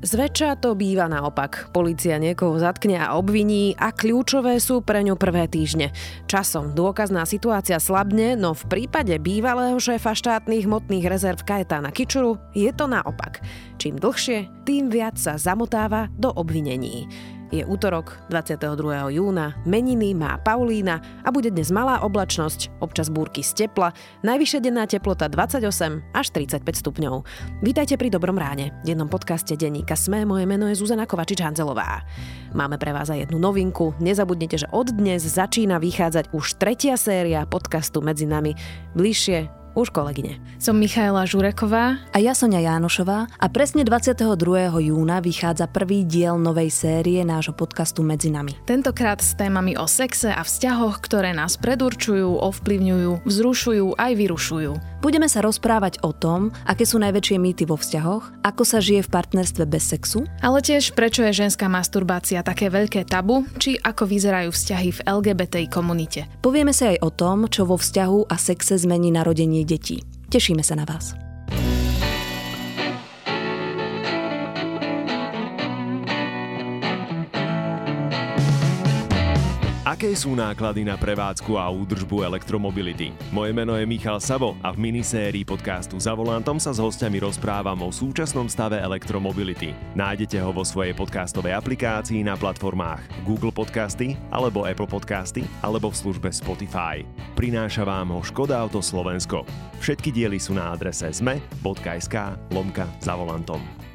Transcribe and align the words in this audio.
Zväčša 0.00 0.64
to 0.64 0.72
býva 0.72 1.12
naopak. 1.12 1.68
Polícia 1.76 2.16
niekoho 2.16 2.56
zatkne 2.56 2.96
a 3.04 3.20
obviní 3.20 3.76
a 3.76 3.92
kľúčové 3.92 4.56
sú 4.56 4.80
pre 4.80 5.04
ňu 5.04 5.12
prvé 5.20 5.44
týždne. 5.44 5.92
Časom 6.24 6.72
dôkazná 6.72 7.28
situácia 7.28 7.76
slabne, 7.76 8.32
no 8.32 8.56
v 8.56 8.64
prípade 8.72 9.12
bývalého 9.20 9.76
šéfa 9.76 10.16
štátnych 10.16 10.64
hmotných 10.64 11.04
rezerv 11.04 11.44
Kajetána 11.44 11.92
Kičuru 11.92 12.40
je 12.56 12.72
to 12.72 12.88
naopak. 12.88 13.44
Čím 13.76 14.00
dlhšie, 14.00 14.48
tým 14.64 14.88
viac 14.88 15.20
sa 15.20 15.36
zamotáva 15.36 16.08
do 16.16 16.32
obvinení. 16.32 17.04
Je 17.50 17.66
útorok 17.66 18.14
22. 18.30 19.10
júna, 19.10 19.58
meniny 19.66 20.14
má 20.14 20.38
Paulína 20.38 21.02
a 21.26 21.34
bude 21.34 21.50
dnes 21.50 21.74
malá 21.74 21.98
oblačnosť, 22.06 22.78
občas 22.78 23.10
búrky 23.10 23.42
z 23.42 23.66
tepla, 23.66 23.90
najvyššia 24.22 24.62
denná 24.62 24.86
teplota 24.86 25.26
28 25.26 26.14
až 26.14 26.26
35 26.30 26.62
stupňov. 26.62 27.26
Vítajte 27.58 27.98
pri 27.98 28.06
Dobrom 28.14 28.38
ráne, 28.38 28.70
v 28.86 28.94
jednom 28.94 29.10
podcaste 29.10 29.58
denníka 29.58 29.98
Sme, 29.98 30.22
moje 30.22 30.46
meno 30.46 30.70
je 30.70 30.78
Zuzana 30.78 31.10
Kovačič-Hanzelová. 31.10 32.06
Máme 32.54 32.78
pre 32.78 32.94
vás 32.94 33.10
aj 33.10 33.26
jednu 33.26 33.42
novinku, 33.42 33.98
nezabudnite, 33.98 34.62
že 34.62 34.70
od 34.70 34.94
dnes 34.94 35.26
začína 35.26 35.82
vychádzať 35.82 36.30
už 36.30 36.54
tretia 36.54 36.94
séria 36.94 37.50
podcastu 37.50 37.98
Medzi 37.98 38.30
nami. 38.30 38.54
Bližšie 38.94 39.59
už 39.78 39.94
kolegyne. 39.94 40.42
Som 40.58 40.80
Michaela 40.80 41.28
Žureková. 41.28 42.00
A 42.10 42.18
ja 42.18 42.34
Sonia 42.34 42.58
Jánošová 42.58 43.30
a 43.30 43.46
presne 43.52 43.86
22. 43.86 44.26
júna 44.80 45.22
vychádza 45.22 45.70
prvý 45.70 46.02
diel 46.02 46.36
novej 46.36 46.74
série 46.74 47.22
nášho 47.22 47.54
podcastu 47.54 48.02
Medzi 48.02 48.32
nami. 48.32 48.58
Tentokrát 48.66 49.22
s 49.22 49.38
témami 49.38 49.78
o 49.78 49.86
sexe 49.86 50.32
a 50.34 50.42
vzťahoch, 50.42 50.98
ktoré 51.04 51.30
nás 51.36 51.54
predurčujú, 51.60 52.40
ovplyvňujú, 52.40 53.22
vzrušujú 53.22 53.94
aj 53.94 54.12
vyrušujú. 54.16 54.72
Budeme 55.00 55.32
sa 55.32 55.40
rozprávať 55.40 56.04
o 56.04 56.12
tom, 56.12 56.52
aké 56.68 56.84
sú 56.84 57.00
najväčšie 57.00 57.36
mýty 57.40 57.64
vo 57.64 57.80
vzťahoch, 57.80 58.44
ako 58.44 58.62
sa 58.68 58.84
žije 58.84 59.08
v 59.08 59.12
partnerstve 59.16 59.64
bez 59.64 59.88
sexu, 59.88 60.28
ale 60.44 60.60
tiež 60.60 60.92
prečo 60.92 61.24
je 61.24 61.32
ženská 61.32 61.72
masturbácia 61.72 62.44
také 62.44 62.68
veľké 62.68 63.08
tabu, 63.08 63.48
či 63.56 63.80
ako 63.80 64.04
vyzerajú 64.04 64.52
vzťahy 64.52 64.90
v 65.00 65.04
LGBTI 65.08 65.66
komunite. 65.72 66.28
Povieme 66.44 66.76
sa 66.76 66.92
aj 66.92 67.00
o 67.00 67.08
tom, 67.08 67.48
čo 67.48 67.64
vo 67.64 67.80
vzťahu 67.80 68.28
a 68.28 68.36
sexe 68.36 68.76
zmení 68.76 69.08
narodenie 69.08 69.64
detí. 69.64 70.04
Tešíme 70.28 70.60
sa 70.60 70.76
na 70.76 70.84
vás. 70.84 71.29
Aké 79.90 80.14
sú 80.14 80.38
náklady 80.38 80.86
na 80.86 80.94
prevádzku 80.94 81.58
a 81.58 81.66
údržbu 81.66 82.22
elektromobility? 82.22 83.10
Moje 83.34 83.50
meno 83.50 83.74
je 83.74 83.82
Michal 83.82 84.22
Savo 84.22 84.54
a 84.62 84.70
v 84.70 84.86
minisérii 84.86 85.42
podcastu 85.42 85.98
Za 85.98 86.14
volantom 86.14 86.62
sa 86.62 86.70
s 86.70 86.78
hostiami 86.78 87.18
rozprávam 87.18 87.74
o 87.82 87.90
súčasnom 87.90 88.46
stave 88.46 88.78
elektromobility. 88.78 89.74
Nájdete 89.98 90.38
ho 90.46 90.54
vo 90.54 90.62
svojej 90.62 90.94
podcastovej 90.94 91.58
aplikácii 91.58 92.22
na 92.22 92.38
platformách 92.38 93.02
Google 93.26 93.50
Podcasty 93.50 94.14
alebo 94.30 94.62
Apple 94.62 94.86
Podcasty 94.86 95.42
alebo 95.58 95.90
v 95.90 95.98
službe 96.06 96.30
Spotify. 96.30 97.02
Prináša 97.34 97.82
vám 97.82 98.14
ho 98.14 98.22
Škoda 98.22 98.62
Auto 98.62 98.78
Slovensko. 98.78 99.42
Všetky 99.82 100.14
diely 100.14 100.38
sú 100.38 100.54
na 100.54 100.70
adrese 100.70 101.10
zme.sk 101.10 102.14
lomka 102.54 102.86
za 103.02 103.18
volantom. 103.18 103.89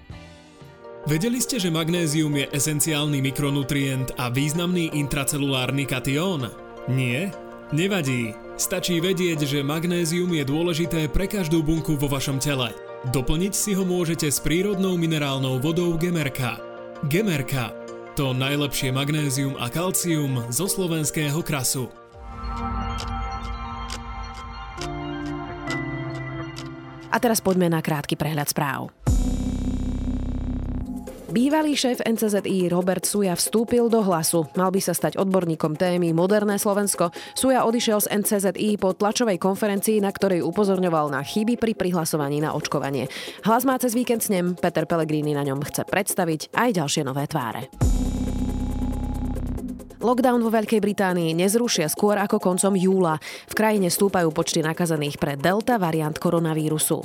Vedeli 1.05 1.37
ste, 1.37 1.61
že 1.61 1.69
magnézium 1.69 2.33
je 2.33 2.49
esenciálny 2.49 3.21
mikronutrient 3.21 4.17
a 4.17 4.33
významný 4.33 4.89
intracelulárny 4.97 5.85
katión? 5.85 6.49
Nie? 6.89 7.29
Nevadí. 7.69 8.33
Stačí 8.57 8.97
vedieť, 8.97 9.45
že 9.45 9.61
magnézium 9.61 10.33
je 10.33 10.41
dôležité 10.41 11.05
pre 11.05 11.29
každú 11.29 11.61
bunku 11.61 11.93
vo 11.93 12.09
vašom 12.09 12.41
tele. 12.41 12.73
Doplniť 13.13 13.53
si 13.53 13.77
ho 13.77 13.85
môžete 13.85 14.25
s 14.33 14.41
prírodnou 14.41 14.97
minerálnou 14.97 15.61
vodou 15.61 15.93
Gemerka. 15.93 16.57
Gemerka. 17.05 17.69
To 18.17 18.33
najlepšie 18.33 18.89
magnézium 18.89 19.61
a 19.61 19.69
kalcium 19.69 20.41
zo 20.49 20.65
slovenského 20.65 21.37
krasu. 21.45 21.85
A 27.13 27.17
teraz 27.21 27.45
poďme 27.45 27.69
na 27.69 27.85
krátky 27.85 28.17
prehľad 28.17 28.49
správ. 28.49 29.04
Bývalý 31.35 31.75
šéf 31.75 31.99
NCZI 31.99 32.71
Robert 32.71 33.03
Suja 33.03 33.35
vstúpil 33.35 33.91
do 33.91 33.99
hlasu. 33.99 34.47
Mal 34.55 34.71
by 34.71 34.79
sa 34.79 34.95
stať 34.95 35.19
odborníkom 35.19 35.75
témy 35.75 36.15
Moderné 36.15 36.55
Slovensko. 36.55 37.11
Suja 37.35 37.67
odišiel 37.67 37.99
z 37.99 38.23
NCZI 38.23 38.79
po 38.79 38.95
tlačovej 38.95 39.35
konferencii, 39.35 39.99
na 39.99 40.15
ktorej 40.15 40.39
upozorňoval 40.47 41.11
na 41.11 41.19
chyby 41.19 41.59
pri 41.59 41.75
prihlasovaní 41.75 42.39
na 42.39 42.55
očkovanie. 42.55 43.11
Hlas 43.43 43.67
má 43.67 43.75
cez 43.75 43.91
víkend 43.99 44.23
s 44.23 44.31
ním, 44.31 44.55
Peter 44.55 44.87
Pellegrini 44.87 45.35
na 45.35 45.43
ňom 45.43 45.59
chce 45.59 45.83
predstaviť 45.83 46.55
aj 46.55 46.69
ďalšie 46.71 47.03
nové 47.03 47.27
tváre. 47.27 47.67
Lockdown 49.99 50.39
vo 50.39 50.55
Veľkej 50.55 50.79
Británii 50.79 51.35
nezrušia 51.35 51.91
skôr 51.91 52.15
ako 52.15 52.39
koncom 52.39 52.79
júla. 52.79 53.19
V 53.51 53.53
krajine 53.59 53.91
stúpajú 53.91 54.31
počty 54.31 54.63
nakazených 54.63 55.19
pre 55.19 55.35
delta 55.35 55.75
variant 55.75 56.15
koronavírusu. 56.15 57.03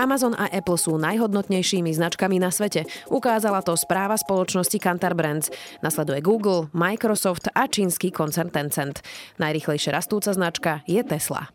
Amazon 0.00 0.36
a 0.36 0.48
Apple 0.48 0.78
sú 0.80 0.96
najhodnotnejšími 1.00 1.92
značkami 1.92 2.40
na 2.40 2.52
svete. 2.52 2.88
Ukázala 3.08 3.60
to 3.64 3.76
správa 3.76 4.16
spoločnosti 4.16 4.76
Kantar 4.80 5.12
Brands. 5.16 5.52
Nasleduje 5.80 6.20
Google, 6.24 6.68
Microsoft 6.76 7.48
a 7.52 7.68
čínsky 7.68 8.12
koncern 8.12 8.52
Tencent. 8.52 9.04
Najrychlejšie 9.40 9.90
rastúca 9.92 10.32
značka 10.32 10.80
je 10.88 11.00
Tesla. 11.04 11.50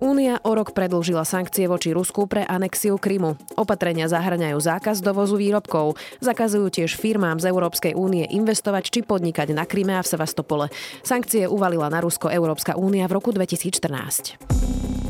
Únia 0.00 0.40
o 0.48 0.56
rok 0.56 0.72
predlžila 0.72 1.28
sankcie 1.28 1.68
voči 1.68 1.92
Rusku 1.92 2.24
pre 2.24 2.48
anexiu 2.48 2.96
Krymu. 2.96 3.36
Opatrenia 3.60 4.08
zahrňajú 4.08 4.56
zákaz 4.56 5.04
dovozu 5.04 5.36
výrobkov. 5.36 6.00
Zakazujú 6.24 6.72
tiež 6.72 6.96
firmám 6.96 7.36
z 7.36 7.52
Európskej 7.52 7.92
únie 7.92 8.24
investovať 8.32 8.88
či 8.88 9.00
podnikať 9.04 9.52
na 9.52 9.68
Kryme 9.68 10.00
a 10.00 10.02
v 10.02 10.08
Sevastopole. 10.08 10.72
Sankcie 11.04 11.44
uvalila 11.44 11.92
na 11.92 12.00
Rusko 12.00 12.32
Európska 12.32 12.80
únia 12.80 13.04
v 13.12 13.20
roku 13.20 13.28
2014. 13.36 15.09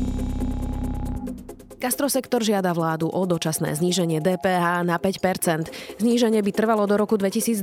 Gastrosektor 1.81 2.45
žiada 2.45 2.77
vládu 2.77 3.09
o 3.09 3.21
dočasné 3.25 3.73
zníženie 3.73 4.21
DPH 4.21 4.85
na 4.85 5.01
5% 5.01 5.73
Zníženie 5.97 6.45
by 6.45 6.51
trvalo 6.53 6.85
do 6.85 6.93
roku 6.93 7.17
2022, 7.17 7.57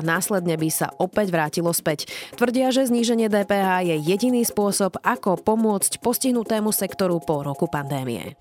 následne 0.00 0.56
by 0.56 0.68
sa 0.72 0.88
opäť 0.96 1.28
vrátilo 1.28 1.68
späť. 1.76 2.08
Tvrdia, 2.32 2.72
že 2.72 2.88
zníženie 2.88 3.28
DPH 3.28 3.84
je 3.84 3.96
jediný 4.00 4.40
spôsob, 4.48 4.96
ako 5.04 5.36
pomôcť 5.44 6.00
postihnutému 6.00 6.72
sektoru 6.72 7.20
po 7.20 7.44
roku 7.44 7.68
pandémie. 7.68 8.40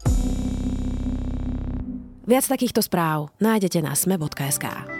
Viac 2.24 2.48
takýchto 2.48 2.80
správ 2.80 3.32
nájdete 3.44 3.84
na 3.84 3.96
sme.sk. 3.96 4.97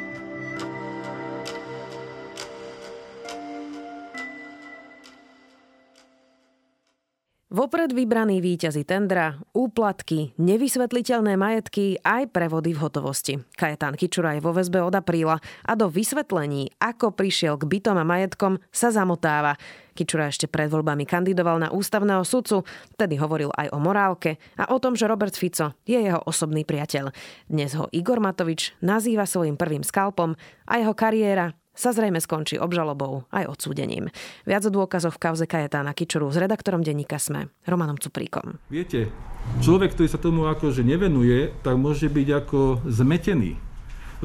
Vopred 7.48 7.96
vybraní 7.96 8.44
výťazí 8.44 8.84
tendra, 8.84 9.40
úplatky, 9.56 10.36
nevysvetliteľné 10.36 11.40
majetky 11.40 11.96
aj 12.04 12.28
prevody 12.36 12.76
v 12.76 12.84
hotovosti. 12.84 13.34
Kajetán 13.56 13.96
Kičura 13.96 14.36
je 14.36 14.44
vo 14.44 14.52
väzbe 14.52 14.84
od 14.84 14.92
apríla 14.92 15.40
a 15.64 15.72
do 15.80 15.88
vysvetlení, 15.88 16.76
ako 16.76 17.16
prišiel 17.16 17.56
k 17.56 17.64
bytom 17.72 17.96
a 17.96 18.04
majetkom, 18.04 18.60
sa 18.68 18.92
zamotáva. 18.92 19.56
Kičura 19.96 20.28
ešte 20.28 20.52
pred 20.52 20.68
voľbami 20.68 21.08
kandidoval 21.08 21.64
na 21.64 21.72
ústavného 21.72 22.28
sudcu, 22.28 22.68
tedy 23.00 23.16
hovoril 23.16 23.56
aj 23.56 23.72
o 23.72 23.80
morálke 23.80 24.44
a 24.60 24.68
o 24.76 24.84
tom, 24.84 25.00
že 25.00 25.08
Robert 25.08 25.40
Fico 25.40 25.72
je 25.88 26.04
jeho 26.04 26.20
osobný 26.28 26.68
priateľ. 26.68 27.16
Dnes 27.48 27.72
ho 27.80 27.88
Igor 27.96 28.20
Matovič 28.20 28.76
nazýva 28.84 29.24
svojim 29.24 29.56
prvým 29.56 29.88
skalpom 29.88 30.36
a 30.68 30.74
jeho 30.84 30.92
kariéra 30.92 31.56
sa 31.78 31.94
zrejme 31.94 32.18
skončí 32.18 32.58
obžalobou 32.58 33.30
aj 33.30 33.46
odsúdením. 33.54 34.10
Viac 34.50 34.66
o 34.66 34.74
dôkazoch 34.74 35.14
v 35.14 35.22
kauze 35.22 35.46
Kajetána 35.46 35.94
Kičuru 35.94 36.34
s 36.34 36.42
redaktorom 36.42 36.82
denníka 36.82 37.22
SME, 37.22 37.54
Romanom 37.70 38.02
Cupríkom. 38.02 38.58
Viete, 38.74 39.14
človek, 39.62 39.94
ktorý 39.94 40.10
sa 40.10 40.18
tomu 40.18 40.50
akože 40.50 40.82
nevenuje, 40.82 41.54
tak 41.62 41.78
môže 41.78 42.10
byť 42.10 42.28
ako 42.34 42.82
zmetený. 42.90 43.62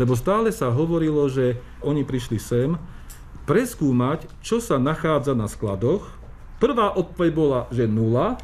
Lebo 0.01 0.17
stále 0.17 0.49
sa 0.49 0.73
hovorilo, 0.73 1.29
že 1.29 1.61
oni 1.85 2.09
prišli 2.09 2.41
sem 2.41 2.81
preskúmať, 3.45 4.25
čo 4.41 4.63
sa 4.63 4.81
nachádza 4.81 5.37
na 5.37 5.51
skladoch. 5.51 6.09
Prvá 6.63 6.95
odpoveď 6.95 7.31
bola, 7.35 7.61
že 7.75 7.91
nula, 7.91 8.39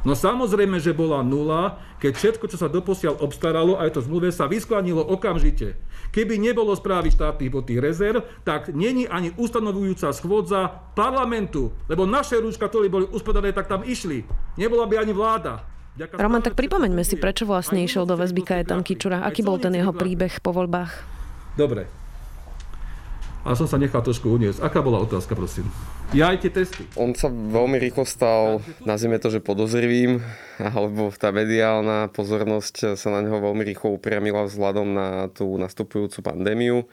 No 0.00 0.16
samozrejme, 0.16 0.80
že 0.80 0.96
bola 0.96 1.20
nula, 1.20 1.76
keď 2.00 2.12
všetko, 2.16 2.44
čo 2.48 2.56
sa 2.56 2.72
doposiaľ 2.72 3.20
obstaralo, 3.20 3.76
aj 3.76 3.96
to 3.96 4.00
zmluve 4.00 4.32
sa 4.32 4.48
vysklanilo 4.48 5.04
okamžite. 5.04 5.76
Keby 6.10 6.40
nebolo 6.40 6.72
správy 6.72 7.12
štátnych 7.12 7.52
tých 7.68 7.80
rezerv, 7.84 8.24
tak 8.40 8.72
není 8.72 9.04
ani 9.04 9.36
ustanovujúca 9.36 10.08
schôdza 10.16 10.72
parlamentu, 10.96 11.76
lebo 11.84 12.08
naše 12.08 12.40
rúška, 12.40 12.72
ktoré 12.72 12.88
boli 12.88 13.06
uspadané, 13.12 13.52
tak 13.52 13.68
tam 13.68 13.84
išli. 13.84 14.24
Nebola 14.56 14.88
by 14.88 15.04
ani 15.04 15.12
vláda. 15.12 15.68
Ďaká 16.00 16.16
Roman, 16.16 16.40
tak 16.40 16.56
pripomeňme 16.56 17.04
si, 17.04 17.20
prečo 17.20 17.44
vlastne 17.44 17.84
išiel 17.84 18.08
do 18.08 18.16
väzby 18.16 18.40
Kajetan 18.40 18.80
Kičura. 18.80 19.20
Aký 19.20 19.44
bol 19.44 19.60
ten 19.60 19.76
jeho 19.76 19.92
príbeh 19.92 20.40
po 20.40 20.56
voľbách? 20.56 20.92
Dobre. 21.60 21.99
A 23.44 23.56
som 23.56 23.64
sa 23.64 23.80
nechal 23.80 24.04
trošku 24.04 24.28
uniesť. 24.28 24.60
Aká 24.60 24.84
bola 24.84 25.00
otázka, 25.00 25.32
prosím? 25.32 25.68
Ja 26.10 26.34
aj 26.34 26.42
tie 26.44 26.52
testy. 26.52 26.82
On 26.98 27.14
sa 27.14 27.30
veľmi 27.30 27.78
rýchlo 27.78 28.02
stal, 28.02 28.60
nazvime 28.82 29.22
to, 29.22 29.30
že 29.30 29.40
podozrivým, 29.40 30.20
alebo 30.58 31.08
tá 31.14 31.30
mediálna 31.30 32.10
pozornosť 32.10 32.98
sa 32.98 33.08
na 33.14 33.22
neho 33.22 33.38
veľmi 33.38 33.62
rýchlo 33.62 33.96
upriamila 33.96 34.44
vzhľadom 34.44 34.88
na 34.90 35.08
tú 35.30 35.56
nastupujúcu 35.56 36.18
pandémiu 36.20 36.88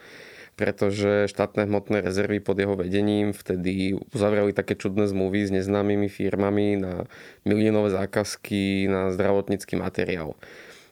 pretože 0.57 1.29
štátne 1.29 1.69
hmotné 1.69 2.01
rezervy 2.01 2.41
pod 2.41 2.57
jeho 2.57 2.73
vedením 2.73 3.29
vtedy 3.29 3.93
uzavreli 4.09 4.57
také 4.57 4.73
čudné 4.73 5.05
zmluvy 5.05 5.45
s 5.45 5.53
neznámymi 5.53 6.09
firmami 6.09 6.81
na 6.81 7.05
miliónové 7.45 7.93
zákazky 7.93 8.89
na 8.89 9.13
zdravotnícky 9.13 9.77
materiál. 9.77 10.33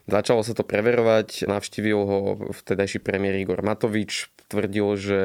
Začalo 0.06 0.46
sa 0.46 0.54
to 0.54 0.62
preverovať, 0.62 1.50
navštívil 1.50 1.98
ho 1.98 2.18
vtedajší 2.54 3.02
premiér 3.02 3.42
Igor 3.42 3.66
Matovič, 3.66 4.30
tvrdil, 4.48 4.88
že 4.98 5.20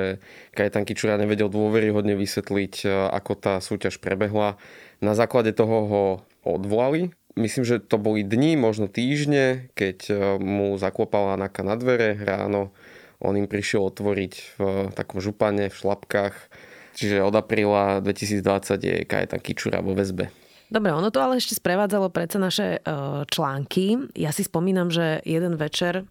Kajetan 0.57 0.89
Kičura 0.89 1.21
nevedel 1.21 1.53
dôveryhodne 1.53 2.17
vysvetliť, 2.17 2.87
ako 2.89 3.33
tá 3.37 3.55
súťaž 3.61 4.01
prebehla. 4.01 4.57
Na 5.05 5.13
základe 5.17 5.53
toho 5.53 5.79
ho 5.89 6.05
odvolali. 6.45 7.13
Myslím, 7.39 7.63
že 7.63 7.79
to 7.79 7.97
boli 7.97 8.27
dni, 8.27 8.59
možno 8.59 8.91
týždne, 8.91 9.71
keď 9.79 10.11
mu 10.43 10.75
zaklopala 10.81 11.39
Naka 11.39 11.63
na 11.63 11.79
dvere 11.79 12.19
ráno 12.19 12.75
on 13.21 13.37
im 13.37 13.45
prišiel 13.45 13.85
otvoriť 13.85 14.57
v 14.57 14.65
takom 14.97 15.21
župane, 15.21 15.69
v 15.69 15.77
šlapkách. 15.77 16.37
Čiže 16.97 17.21
od 17.21 17.37
apríla 17.37 18.01
2020 18.01 18.81
je 18.81 18.97
Kajetan 19.05 19.45
Kičura 19.45 19.85
vo 19.85 19.93
väzbe. 19.93 20.33
Dobre, 20.71 20.95
ono 20.95 21.11
to 21.11 21.19
ale 21.19 21.43
ešte 21.43 21.59
sprevádzalo 21.59 22.15
predsa 22.15 22.39
naše 22.39 22.79
e, 22.79 22.81
články. 23.27 24.07
Ja 24.15 24.31
si 24.31 24.47
spomínam, 24.47 24.87
že 24.87 25.19
jeden 25.27 25.59
večer 25.59 26.07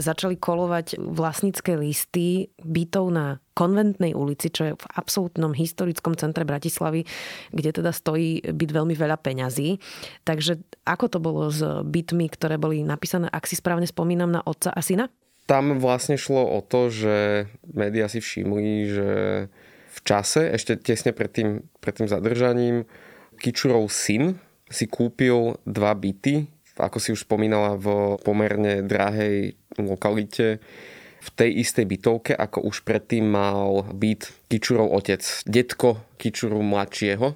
začali 0.00 0.40
kolovať 0.40 0.96
vlastnícke 0.96 1.76
listy 1.76 2.48
bytov 2.64 3.04
na 3.12 3.44
konventnej 3.52 4.16
ulici, 4.16 4.48
čo 4.48 4.72
je 4.72 4.72
v 4.80 4.84
absolútnom 4.96 5.52
historickom 5.52 6.16
centre 6.16 6.48
Bratislavy, 6.48 7.04
kde 7.52 7.70
teda 7.70 7.92
stojí 7.92 8.40
byt 8.48 8.70
veľmi 8.72 8.96
veľa 8.96 9.20
peňazí. 9.20 9.76
Takže 10.24 10.56
ako 10.88 11.06
to 11.12 11.18
bolo 11.20 11.52
s 11.52 11.60
bytmi, 11.84 12.32
ktoré 12.32 12.56
boli 12.56 12.80
napísané, 12.80 13.28
ak 13.28 13.44
si 13.44 13.60
správne 13.60 13.84
spomínam, 13.84 14.32
na 14.32 14.40
otca 14.40 14.72
a 14.72 14.80
syna? 14.80 15.12
tam 15.48 15.80
vlastne 15.80 16.20
šlo 16.20 16.44
o 16.44 16.60
to, 16.60 16.92
že 16.92 17.48
médiá 17.64 18.04
si 18.04 18.20
všimli, 18.20 18.72
že 18.92 19.10
v 19.88 19.98
čase, 20.04 20.52
ešte 20.52 20.76
tesne 20.76 21.16
pred 21.16 21.32
tým, 21.32 21.64
pred 21.80 21.96
tým 21.96 22.04
zadržaním, 22.04 22.84
Kičurov 23.38 23.86
syn 23.88 24.36
si 24.68 24.90
kúpil 24.90 25.56
dva 25.64 25.94
byty, 25.94 26.50
ako 26.76 26.98
si 26.98 27.14
už 27.14 27.24
spomínala, 27.24 27.78
v 27.78 28.18
pomerne 28.20 28.84
drahej 28.84 29.54
lokalite, 29.80 30.60
v 31.18 31.28
tej 31.34 31.50
istej 31.66 31.86
bytovke, 31.86 32.32
ako 32.34 32.66
už 32.66 32.86
predtým 32.86 33.26
mal 33.26 33.86
byt 33.90 34.50
Kičurov 34.50 34.90
otec, 34.94 35.22
detko 35.46 36.02
Kičuru 36.18 36.62
mladšieho 36.62 37.34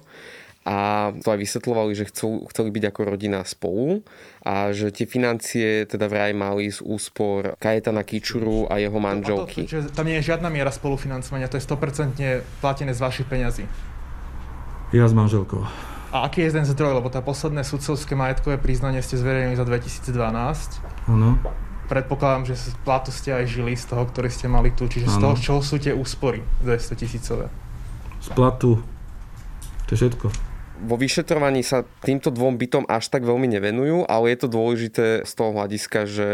a 0.63 1.11
to 1.19 1.27
aj 1.27 1.39
vysvetľovali, 1.43 1.91
že 1.91 2.07
chcú, 2.07 2.47
chceli 2.47 2.71
byť 2.71 2.83
ako 2.87 2.99
rodina 3.03 3.43
spolu 3.43 3.99
a 4.47 4.71
že 4.71 4.95
tie 4.95 5.03
financie 5.03 5.83
teda 5.83 6.07
vraj 6.07 6.31
mali 6.31 6.71
z 6.71 6.79
úspor 6.79 7.59
Kajetana 7.59 8.07
Kičuru 8.07 8.71
a 8.71 8.79
jeho 8.79 8.95
manželky. 8.95 9.67
To, 9.67 9.91
tam 9.91 10.07
nie 10.07 10.23
je 10.23 10.31
žiadna 10.31 10.47
miera 10.47 10.71
spolufinancovania, 10.71 11.51
to 11.51 11.59
je 11.59 11.67
100% 11.67 12.63
platené 12.63 12.95
z 12.95 12.99
vašich 13.03 13.27
peňazí. 13.27 13.67
Ja 14.95 15.03
s 15.03 15.11
manželkou. 15.11 15.67
A 16.13 16.29
aký 16.29 16.45
je 16.45 16.53
ten 16.53 16.65
zdroj? 16.69 17.01
Lebo 17.01 17.09
tá 17.09 17.25
posledné 17.25 17.65
sudcovské 17.65 18.13
majetkové 18.13 18.61
priznanie 18.61 19.01
ste 19.01 19.17
zverejnili 19.17 19.57
za 19.57 19.65
2012. 19.65 20.13
Áno. 21.09 21.41
Predpokladám, 21.89 22.53
že 22.53 22.55
z 22.55 22.77
platu 22.85 23.09
ste 23.09 23.33
aj 23.33 23.49
žili 23.49 23.73
z 23.73 23.89
toho, 23.89 24.05
ktorý 24.05 24.29
ste 24.29 24.45
mali 24.45 24.69
tu. 24.69 24.85
Čiže 24.85 25.09
ano. 25.09 25.13
z 25.13 25.17
toho, 25.17 25.33
čo 25.41 25.53
sú 25.65 25.81
tie 25.81 25.89
úspory 25.89 26.45
200 26.61 27.01
tisícové? 27.01 27.49
Z 28.21 28.29
platu. 28.37 28.85
To 29.89 29.89
je 29.89 29.97
všetko 30.05 30.53
vo 30.83 30.99
vyšetrovaní 30.99 31.63
sa 31.63 31.87
týmto 32.03 32.27
dvom 32.27 32.59
bytom 32.59 32.83
až 32.91 33.07
tak 33.07 33.23
veľmi 33.23 33.47
nevenujú, 33.47 34.03
ale 34.03 34.35
je 34.35 34.37
to 34.43 34.47
dôležité 34.51 35.05
z 35.23 35.31
toho 35.31 35.55
hľadiska, 35.55 36.03
že 36.03 36.27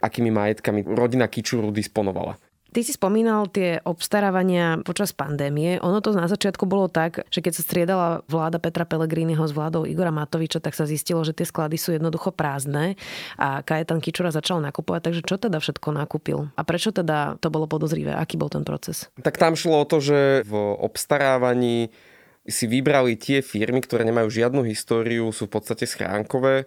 akými 0.00 0.32
majetkami 0.32 0.88
rodina 0.88 1.28
Kičuru 1.28 1.68
disponovala. 1.68 2.40
Ty 2.70 2.80
si 2.86 2.94
spomínal 2.94 3.50
tie 3.50 3.82
obstarávania 3.82 4.78
počas 4.86 5.10
pandémie. 5.10 5.82
Ono 5.82 5.98
to 5.98 6.14
na 6.14 6.30
začiatku 6.30 6.70
bolo 6.70 6.86
tak, 6.86 7.26
že 7.26 7.42
keď 7.42 7.52
sa 7.58 7.62
striedala 7.66 8.08
vláda 8.30 8.62
Petra 8.62 8.86
Pellegriniho 8.86 9.42
s 9.42 9.50
vládou 9.50 9.90
Igora 9.90 10.14
Matoviča, 10.14 10.62
tak 10.62 10.78
sa 10.78 10.86
zistilo, 10.86 11.26
že 11.26 11.34
tie 11.34 11.42
sklady 11.42 11.74
sú 11.74 11.90
jednoducho 11.98 12.30
prázdne 12.30 12.94
a 13.34 13.66
Kajetan 13.66 13.98
Kičura 13.98 14.30
začal 14.30 14.62
nakupovať. 14.62 15.10
Takže 15.10 15.22
čo 15.26 15.34
teda 15.34 15.58
všetko 15.58 15.88
nakúpil? 15.90 16.54
A 16.54 16.62
prečo 16.62 16.94
teda 16.94 17.34
to 17.42 17.50
bolo 17.50 17.66
podozrivé? 17.66 18.14
Aký 18.14 18.38
bol 18.38 18.46
ten 18.46 18.62
proces? 18.62 19.10
Tak 19.18 19.34
tam 19.34 19.58
šlo 19.58 19.82
o 19.82 19.88
to, 19.90 19.98
že 19.98 20.46
v 20.46 20.54
obstarávaní 20.78 21.90
si 22.48 22.64
vybrali 22.64 23.20
tie 23.20 23.44
firmy, 23.44 23.84
ktoré 23.84 24.04
nemajú 24.08 24.32
žiadnu 24.32 24.64
históriu, 24.64 25.28
sú 25.30 25.46
v 25.46 25.60
podstate 25.60 25.84
schránkové 25.84 26.64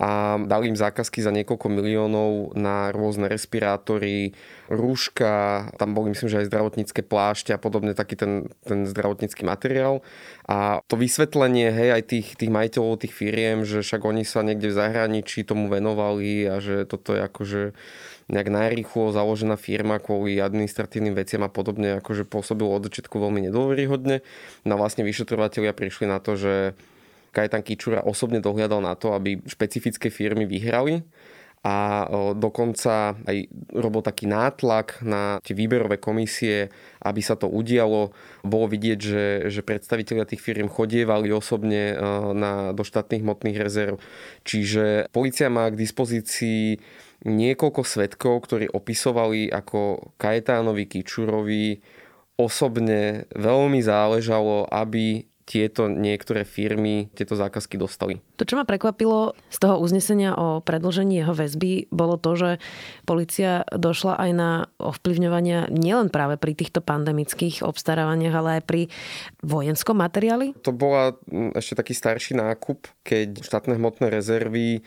a 0.00 0.40
dali 0.40 0.72
im 0.72 0.80
zákazky 0.80 1.20
za 1.20 1.28
niekoľko 1.28 1.68
miliónov 1.68 2.56
na 2.56 2.88
rôzne 2.88 3.28
respirátory, 3.28 4.32
rúška, 4.72 5.68
tam 5.76 5.92
boli 5.92 6.16
myslím, 6.16 6.32
že 6.32 6.40
aj 6.40 6.48
zdravotnícke 6.48 7.04
plášte 7.04 7.52
a 7.52 7.60
podobne 7.60 7.92
taký 7.92 8.16
ten, 8.16 8.48
ten 8.64 8.88
zdravotnícky 8.88 9.44
materiál. 9.44 10.00
A 10.48 10.80
to 10.88 10.96
vysvetlenie 10.96 11.68
hej, 11.68 12.00
aj 12.00 12.02
tých, 12.16 12.28
tých 12.40 12.48
majiteľov 12.48 13.04
tých 13.04 13.12
firiem, 13.12 13.68
že 13.68 13.84
však 13.84 14.00
oni 14.00 14.24
sa 14.24 14.40
niekde 14.40 14.72
v 14.72 14.78
zahraničí 14.80 15.44
tomu 15.44 15.68
venovali 15.68 16.48
a 16.48 16.64
že 16.64 16.88
toto 16.88 17.12
je 17.12 17.20
akože 17.20 17.62
nejak 18.30 18.48
najrýchlo 18.48 19.10
založená 19.10 19.58
firma 19.58 19.98
kvôli 19.98 20.38
administratívnym 20.38 21.18
veciam 21.18 21.42
a 21.42 21.50
podobne 21.50 21.98
akože 21.98 22.24
pôsobilo 22.24 22.70
od 22.72 22.86
začiatku 22.86 23.18
veľmi 23.18 23.50
nedôveryhodne. 23.50 24.22
No 24.64 24.78
vlastne 24.78 25.02
vyšetrovateľia 25.02 25.74
prišli 25.74 26.06
na 26.06 26.22
to, 26.22 26.38
že 26.38 26.78
Kajetan 27.34 27.62
Kičura 27.62 28.06
osobne 28.06 28.38
dohľadal 28.42 28.82
na 28.82 28.94
to, 28.94 29.14
aby 29.14 29.42
špecifické 29.46 30.10
firmy 30.10 30.46
vyhrali 30.46 31.02
a 31.60 32.08
dokonca 32.32 33.20
aj 33.28 33.36
robil 33.76 34.00
taký 34.00 34.24
nátlak 34.24 35.04
na 35.04 35.36
tie 35.44 35.52
výberové 35.52 36.00
komisie, 36.00 36.72
aby 37.04 37.20
sa 37.20 37.36
to 37.36 37.52
udialo. 37.52 38.16
Bolo 38.40 38.64
vidieť, 38.64 38.98
že, 38.98 39.24
že 39.52 39.60
predstavitelia 39.60 40.24
tých 40.24 40.40
firm 40.40 40.72
chodievali 40.72 41.28
osobne 41.28 42.00
na, 42.32 42.72
do 42.72 42.80
štátnych 42.80 43.20
hmotných 43.20 43.60
rezerv. 43.60 44.00
Čiže 44.40 45.12
policia 45.12 45.52
má 45.52 45.68
k 45.68 45.76
dispozícii 45.76 46.80
niekoľko 47.24 47.82
svetkov, 47.84 48.48
ktorí 48.48 48.70
opisovali, 48.72 49.52
ako 49.52 50.12
Kajetánovi 50.16 50.88
Kičurovi 50.88 51.80
osobne 52.40 53.28
veľmi 53.36 53.84
záležalo, 53.84 54.64
aby 54.72 55.28
tieto 55.50 55.90
niektoré 55.90 56.46
firmy 56.46 57.10
tieto 57.10 57.34
zákazky 57.34 57.74
dostali. 57.74 58.22
To, 58.38 58.46
čo 58.46 58.54
ma 58.54 58.62
prekvapilo 58.62 59.34
z 59.50 59.58
toho 59.58 59.82
uznesenia 59.82 60.38
o 60.38 60.62
predlžení 60.62 61.26
jeho 61.26 61.34
väzby, 61.34 61.90
bolo 61.90 62.14
to, 62.22 62.38
že 62.38 62.50
policia 63.02 63.66
došla 63.74 64.14
aj 64.14 64.30
na 64.30 64.50
ovplyvňovania 64.78 65.66
nielen 65.74 66.06
práve 66.06 66.38
pri 66.38 66.54
týchto 66.54 66.78
pandemických 66.78 67.66
obstarávaniach, 67.66 68.36
ale 68.38 68.50
aj 68.60 68.62
pri 68.62 68.82
vojenskom 69.42 69.98
materiáli. 69.98 70.54
To 70.62 70.70
bola 70.70 71.18
mm, 71.26 71.58
ešte 71.58 71.82
taký 71.82 71.98
starší 71.98 72.38
nákup, 72.38 72.86
keď 73.02 73.42
štátne 73.42 73.74
hmotné 73.74 74.06
rezervy 74.06 74.86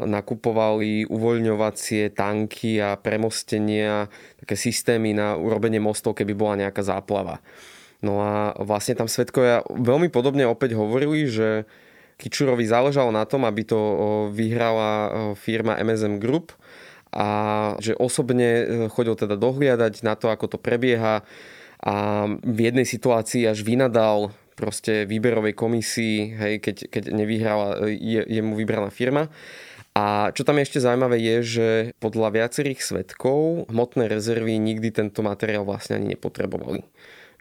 nakupovali 0.00 1.04
uvoľňovacie 1.04 2.16
tanky 2.16 2.80
a 2.80 2.96
premostenia, 2.96 4.08
také 4.40 4.56
systémy 4.56 5.12
na 5.12 5.36
urobenie 5.36 5.82
mostov, 5.82 6.16
keby 6.16 6.32
bola 6.32 6.64
nejaká 6.64 6.80
záplava. 6.80 7.44
No 8.02 8.18
a 8.18 8.56
vlastne 8.58 8.98
tam 8.98 9.06
svetkovia 9.06 9.62
veľmi 9.68 10.08
podobne 10.08 10.48
opäť 10.48 10.74
hovorili, 10.74 11.28
že 11.28 11.68
Kičurovi 12.18 12.66
záležalo 12.66 13.14
na 13.14 13.26
tom, 13.28 13.46
aby 13.46 13.62
to 13.66 13.78
vyhrala 14.34 15.12
firma 15.38 15.78
MSM 15.78 16.18
Group 16.18 16.54
a 17.12 17.28
že 17.76 17.92
osobne 17.92 18.48
e, 18.48 18.64
chodil 18.88 19.12
teda 19.12 19.36
dohliadať 19.36 20.00
na 20.00 20.16
to, 20.16 20.32
ako 20.32 20.56
to 20.56 20.58
prebieha 20.58 21.20
a 21.82 21.94
v 22.40 22.58
jednej 22.72 22.88
situácii 22.88 23.44
až 23.44 23.60
vynadal 23.66 24.32
proste 24.56 25.04
výberovej 25.04 25.52
komisii, 25.52 26.16
hej, 26.38 26.54
keď, 26.64 26.76
keď 26.88 27.02
nevyhrala 27.12 27.68
e, 27.84 28.00
je, 28.00 28.20
jemu 28.40 28.56
vybraná 28.56 28.88
firma. 28.88 29.28
A 29.92 30.32
čo 30.32 30.48
tam 30.48 30.56
ešte 30.56 30.80
zaujímavé 30.80 31.20
je, 31.20 31.36
že 31.44 31.68
podľa 32.00 32.32
viacerých 32.32 32.80
svetkov 32.80 33.68
hmotné 33.68 34.08
rezervy 34.08 34.56
nikdy 34.56 34.88
tento 34.88 35.20
materiál 35.20 35.68
vlastne 35.68 36.00
ani 36.00 36.16
nepotrebovali 36.16 36.88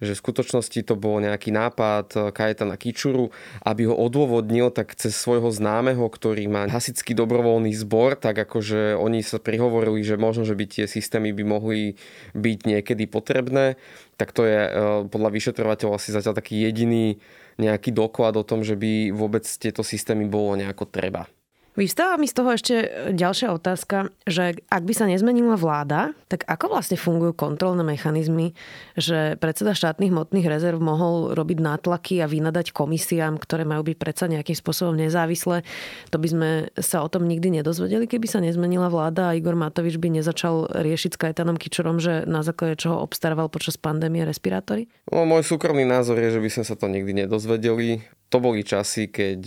že 0.02 0.18
v 0.18 0.22
skutočnosti 0.26 0.82
to 0.82 0.98
bol 0.98 1.22
nejaký 1.22 1.54
nápad 1.54 2.34
Kajetana 2.34 2.74
Kičuru, 2.74 3.30
aby 3.62 3.86
ho 3.86 3.94
odôvodnil 3.94 4.74
tak 4.74 4.98
cez 4.98 5.14
svojho 5.14 5.54
známeho, 5.54 6.02
ktorý 6.10 6.50
má 6.50 6.66
hasický 6.66 7.14
dobrovoľný 7.14 7.70
zbor, 7.78 8.18
tak 8.18 8.42
akože 8.42 8.98
oni 8.98 9.22
sa 9.22 9.38
prihovorili, 9.38 10.02
že 10.02 10.18
možno, 10.18 10.42
že 10.44 10.58
by 10.58 10.66
tie 10.66 10.86
systémy 10.90 11.38
by 11.38 11.44
mohli 11.46 12.02
byť 12.34 12.60
niekedy 12.66 13.06
potrebné, 13.06 13.78
tak 14.18 14.34
to 14.34 14.50
je 14.50 14.58
e, 14.58 14.70
podľa 15.06 15.30
vyšetrovateľov 15.30 16.02
asi 16.02 16.10
zatiaľ 16.10 16.34
taký 16.34 16.66
jediný 16.66 17.22
nejaký 17.62 17.94
doklad 17.94 18.34
o 18.42 18.44
tom, 18.44 18.66
že 18.66 18.74
by 18.74 19.14
vôbec 19.14 19.46
tieto 19.46 19.86
systémy 19.86 20.26
bolo 20.26 20.58
nejako 20.58 20.90
treba. 20.90 21.30
Vystáva 21.72 22.20
mi 22.20 22.28
z 22.28 22.36
toho 22.36 22.52
ešte 22.52 22.76
ďalšia 23.16 23.56
otázka, 23.56 24.12
že 24.28 24.60
ak 24.68 24.84
by 24.84 24.92
sa 24.92 25.08
nezmenila 25.08 25.56
vláda, 25.56 26.12
tak 26.28 26.44
ako 26.44 26.76
vlastne 26.76 27.00
fungujú 27.00 27.32
kontrolné 27.32 27.80
mechanizmy, 27.88 28.52
že 29.00 29.40
predseda 29.40 29.72
štátnych 29.72 30.12
hmotných 30.12 30.52
rezerv 30.52 30.84
mohol 30.84 31.32
robiť 31.32 31.64
nátlaky 31.64 32.20
a 32.20 32.28
vynadať 32.28 32.76
komisiám, 32.76 33.40
ktoré 33.40 33.64
majú 33.64 33.88
byť 33.88 33.96
predsa 33.96 34.28
nejakým 34.28 34.52
spôsobom 34.52 35.00
nezávislé. 35.00 35.64
To 36.12 36.20
by 36.20 36.28
sme 36.28 36.50
sa 36.76 37.02
o 37.02 37.08
tom 37.08 37.24
nikdy 37.24 37.64
nedozvedeli, 37.64 38.04
keby 38.04 38.28
sa 38.28 38.44
nezmenila 38.44 38.92
vláda 38.92 39.32
a 39.32 39.36
Igor 39.40 39.56
Matovič 39.56 39.96
by 39.96 40.20
nezačal 40.20 40.68
riešiť 40.76 41.16
s 41.16 41.22
Kajtanom 41.24 41.56
Kičorom, 41.56 42.04
že 42.04 42.28
na 42.28 42.44
základe 42.44 42.84
čoho 42.84 43.00
obstaroval 43.00 43.48
počas 43.48 43.80
pandémie 43.80 44.28
respirátory? 44.28 44.92
No, 45.08 45.24
môj 45.24 45.48
súkromný 45.48 45.88
názor 45.88 46.20
je, 46.20 46.36
že 46.36 46.44
by 46.44 46.50
sme 46.52 46.64
sa 46.68 46.76
to 46.76 46.92
nikdy 46.92 47.16
nedozvedeli. 47.16 48.04
To 48.28 48.44
boli 48.44 48.68
časy, 48.68 49.08
keď 49.08 49.40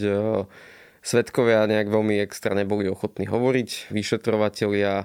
Svetkovia 1.04 1.68
nejak 1.68 1.92
veľmi 1.92 2.16
extra 2.24 2.56
neboli 2.56 2.88
ochotní 2.88 3.28
hovoriť, 3.28 3.92
vyšetrovatelia 3.92 5.04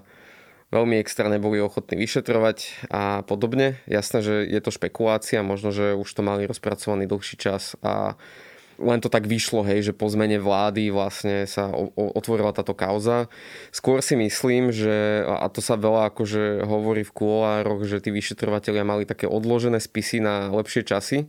veľmi 0.71 0.95
extra 1.01 1.27
neboli 1.27 1.59
ochotní 1.59 1.99
vyšetrovať 1.99 2.87
a 2.93 3.25
podobne. 3.25 3.81
Jasné, 3.89 4.23
že 4.23 4.47
je 4.47 4.59
to 4.61 4.71
špekulácia, 4.71 5.43
možno, 5.43 5.75
že 5.75 5.97
už 5.97 6.07
to 6.07 6.21
mali 6.23 6.47
rozpracovaný 6.47 7.09
dlhší 7.09 7.35
čas 7.35 7.75
a 7.83 8.15
len 8.79 9.03
to 9.03 9.11
tak 9.11 9.27
vyšlo, 9.27 9.67
hej, 9.67 9.91
že 9.91 9.93
po 9.97 10.07
zmene 10.07 10.39
vlády 10.39 10.87
vlastne 10.87 11.43
sa 11.43 11.67
otvorila 11.99 12.55
táto 12.55 12.71
kauza. 12.71 13.27
Skôr 13.75 13.99
si 13.99 14.15
myslím, 14.15 14.71
že, 14.71 15.27
a 15.27 15.51
to 15.51 15.59
sa 15.59 15.75
veľa 15.75 16.15
akože 16.15 16.63
hovorí 16.63 17.03
v 17.03 17.11
kuloároch, 17.11 17.83
že 17.83 17.99
tí 17.99 18.15
vyšetrovateľia 18.15 18.87
mali 18.87 19.03
také 19.03 19.27
odložené 19.27 19.83
spisy 19.83 20.23
na 20.23 20.47
lepšie 20.47 20.87
časy 20.87 21.27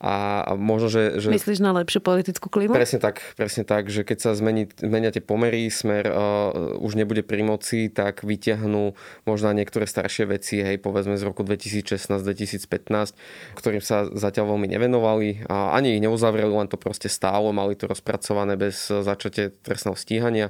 a, 0.00 0.56
možno, 0.56 0.88
že, 0.88 1.20
že... 1.20 1.28
Myslíš 1.28 1.60
na 1.60 1.76
lepšiu 1.76 2.00
politickú 2.00 2.48
klimu? 2.48 2.72
Presne 2.72 3.04
tak, 3.04 3.20
presne 3.36 3.68
tak, 3.68 3.92
že 3.92 4.00
keď 4.00 4.18
sa 4.18 4.30
zmení, 4.32 4.72
zmenia 4.80 5.12
tie 5.12 5.20
pomery, 5.20 5.68
smer 5.68 6.08
uh, 6.08 6.80
už 6.80 6.96
nebude 6.96 7.20
pri 7.20 7.44
moci, 7.44 7.92
tak 7.92 8.24
vyťahnú 8.24 8.96
možno 9.28 9.52
niektoré 9.52 9.84
staršie 9.84 10.24
veci, 10.32 10.64
hej, 10.64 10.80
povedzme 10.80 11.20
z 11.20 11.28
roku 11.28 11.44
2016-2015, 11.44 13.12
ktorým 13.52 13.84
sa 13.84 14.08
zatiaľ 14.08 14.56
veľmi 14.56 14.72
nevenovali 14.72 15.44
a 15.52 15.76
ani 15.76 16.00
ich 16.00 16.00
neuzavreli, 16.00 16.48
len 16.48 16.72
to 16.72 16.80
proste 16.80 17.12
stálo, 17.12 17.52
mali 17.52 17.76
to 17.76 17.84
rozpracované 17.84 18.56
bez 18.56 18.88
začatia 18.88 19.52
trestného 19.52 20.00
stíhania. 20.00 20.48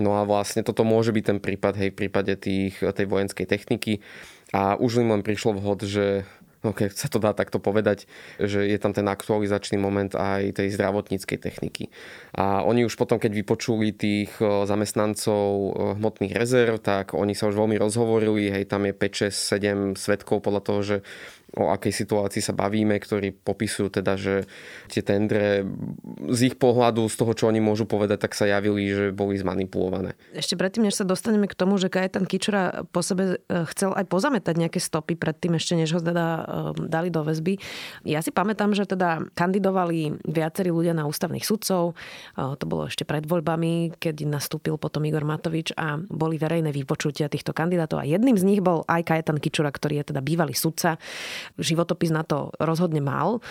No 0.00 0.16
a 0.16 0.24
vlastne 0.24 0.64
toto 0.64 0.88
môže 0.88 1.12
byť 1.12 1.24
ten 1.28 1.38
prípad, 1.44 1.76
hej, 1.76 1.92
v 1.92 1.98
prípade 2.08 2.32
tých, 2.40 2.80
tej 2.80 3.04
vojenskej 3.04 3.44
techniky. 3.44 4.00
A 4.56 4.74
už 4.80 5.04
im 5.04 5.12
len 5.12 5.22
prišlo 5.22 5.60
vhod, 5.60 5.84
že 5.84 6.24
no 6.60 6.76
keď 6.76 6.92
sa 6.92 7.08
to 7.08 7.16
dá 7.16 7.32
takto 7.32 7.56
povedať, 7.56 8.04
že 8.36 8.64
je 8.68 8.76
tam 8.76 8.92
ten 8.92 9.08
aktualizačný 9.08 9.80
moment 9.80 10.12
aj 10.12 10.60
tej 10.60 10.68
zdravotníckej 10.76 11.38
techniky. 11.40 11.88
A 12.36 12.60
oni 12.62 12.84
už 12.84 12.94
potom, 13.00 13.16
keď 13.16 13.32
vypočuli 13.32 13.96
tých 13.96 14.32
e, 14.38 14.68
zamestnancov 14.68 15.48
e, 15.50 15.70
hmotných 15.96 16.36
rezerv, 16.36 16.76
tak 16.78 17.16
oni 17.16 17.32
sa 17.32 17.48
už 17.48 17.56
veľmi 17.56 17.80
rozhovorili, 17.80 18.52
hej, 18.52 18.68
tam 18.68 18.84
je 18.84 18.92
5, 18.92 19.32
6, 19.32 19.96
7 19.96 20.00
svetkov 20.00 20.44
podľa 20.44 20.62
toho, 20.62 20.80
že 20.84 20.96
o 21.58 21.74
akej 21.74 21.90
situácii 21.90 22.38
sa 22.38 22.54
bavíme, 22.54 22.94
ktorí 22.94 23.34
popisujú 23.34 23.90
teda, 23.90 24.14
že 24.14 24.46
tie 24.86 25.02
tendre 25.02 25.66
z 26.30 26.40
ich 26.52 26.56
pohľadu, 26.56 27.10
z 27.10 27.16
toho, 27.18 27.32
čo 27.34 27.44
oni 27.50 27.58
môžu 27.58 27.90
povedať, 27.90 28.22
tak 28.22 28.38
sa 28.38 28.46
javili, 28.46 28.86
že 28.90 29.04
boli 29.10 29.34
zmanipulované. 29.34 30.14
Ešte 30.30 30.54
predtým, 30.54 30.86
než 30.86 31.02
sa 31.02 31.06
dostaneme 31.06 31.50
k 31.50 31.58
tomu, 31.58 31.74
že 31.80 31.90
Kajetan 31.90 32.26
Kičura 32.30 32.86
po 32.94 33.02
sebe 33.02 33.42
e, 33.42 33.66
chcel 33.74 33.90
aj 33.98 34.06
pozametať 34.06 34.54
nejaké 34.62 34.78
stopy 34.78 35.18
predtým, 35.18 35.58
ešte 35.58 35.74
než 35.74 35.98
ho 35.98 36.00
teda 36.02 36.26
e, 36.26 36.40
dali 36.86 37.10
do 37.10 37.26
väzby. 37.26 37.58
Ja 38.06 38.22
si 38.22 38.30
pamätám, 38.30 38.70
že 38.76 38.86
teda 38.86 39.26
kandidovali 39.34 40.22
viacerí 40.22 40.70
ľudia 40.70 40.94
na 40.94 41.10
ústavných 41.10 41.42
sudcov. 41.42 41.98
E, 42.38 42.54
to 42.54 42.64
bolo 42.70 42.86
ešte 42.86 43.02
pred 43.02 43.26
voľbami, 43.26 43.98
keď 43.98 44.22
nastúpil 44.30 44.78
potom 44.78 45.02
Igor 45.02 45.26
Matovič 45.26 45.74
a 45.74 45.98
boli 45.98 46.38
verejné 46.38 46.70
vypočutia 46.70 47.26
týchto 47.26 47.50
kandidátov. 47.50 48.02
A 48.02 48.06
jedným 48.06 48.38
z 48.38 48.46
nich 48.46 48.62
bol 48.62 48.86
aj 48.86 49.02
Kajetan 49.02 49.42
Kičura, 49.42 49.74
ktorý 49.74 50.02
je 50.02 50.14
teda 50.14 50.22
bývalý 50.22 50.54
sudca 50.54 51.00
životopis 51.56 52.12
na 52.12 52.22
to 52.22 52.50
rozhodne 52.60 53.00
mal. 53.02 53.44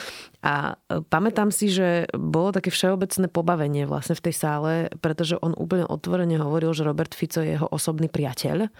A 0.45 0.79
e, 0.87 1.03
pamätám 1.07 1.51
si, 1.51 1.67
že 1.67 2.07
bolo 2.15 2.55
také 2.55 2.71
všeobecné 2.71 3.27
pobavenie 3.27 3.83
vlastne 3.89 4.15
v 4.15 4.29
tej 4.29 4.35
sále, 4.35 4.71
pretože 5.03 5.35
on 5.39 5.57
úplne 5.57 5.83
otvorene 5.87 6.39
hovoril, 6.39 6.71
že 6.71 6.87
Robert 6.87 7.11
Fico 7.11 7.43
je 7.43 7.57
jeho 7.59 7.67
osobný 7.67 8.07
priateľ 8.07 8.71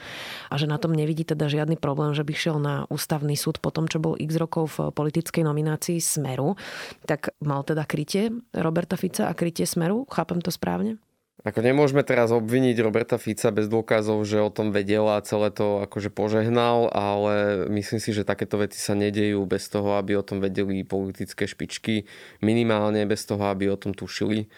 a 0.50 0.54
že 0.56 0.70
na 0.70 0.78
tom 0.80 0.96
nevidí 0.96 1.28
teda 1.28 1.51
žiadny 1.51 1.75
problém, 1.75 2.16
že 2.16 2.24
by 2.24 2.34
šiel 2.36 2.58
na 2.62 2.86
ústavný 2.88 3.36
súd 3.36 3.60
po 3.60 3.74
tom, 3.74 3.89
čo 3.89 4.00
bol 4.00 4.16
x 4.16 4.39
rokov 4.39 4.80
v 4.80 4.94
politickej 4.94 5.44
nominácii 5.44 6.00
Smeru. 6.00 6.56
Tak 7.04 7.36
mal 7.44 7.66
teda 7.66 7.84
krytie 7.84 8.32
Roberta 8.56 8.96
Fica 8.96 9.28
a 9.28 9.34
krytie 9.36 9.68
Smeru? 9.68 10.06
Chápem 10.08 10.39
to 10.39 10.54
správne? 10.54 11.01
Ako 11.39 11.63
nemôžeme 11.63 12.03
teraz 12.03 12.36
obviniť 12.36 12.75
Roberta 12.84 13.15
Fica 13.15 13.48
bez 13.55 13.72
dôkazov, 13.72 14.27
že 14.27 14.43
o 14.43 14.51
tom 14.51 14.75
vedel 14.75 15.08
a 15.08 15.24
celé 15.24 15.55
to 15.55 15.79
akože 15.88 16.12
požehnal, 16.12 16.91
ale 16.91 17.63
myslím 17.72 18.03
si, 18.03 18.12
že 18.12 18.27
takéto 18.27 18.60
veci 18.60 18.75
sa 18.75 18.91
nedejú 18.91 19.48
bez 19.48 19.72
toho, 19.72 19.96
aby 19.96 20.19
o 20.19 20.25
tom 20.25 20.43
vedeli 20.43 20.84
politické 20.84 21.48
špičky, 21.48 22.03
minimálne 22.43 23.08
bez 23.08 23.24
toho, 23.24 23.39
aby 23.48 23.72
o 23.72 23.79
tom 23.79 23.96
tušili. 23.96 24.51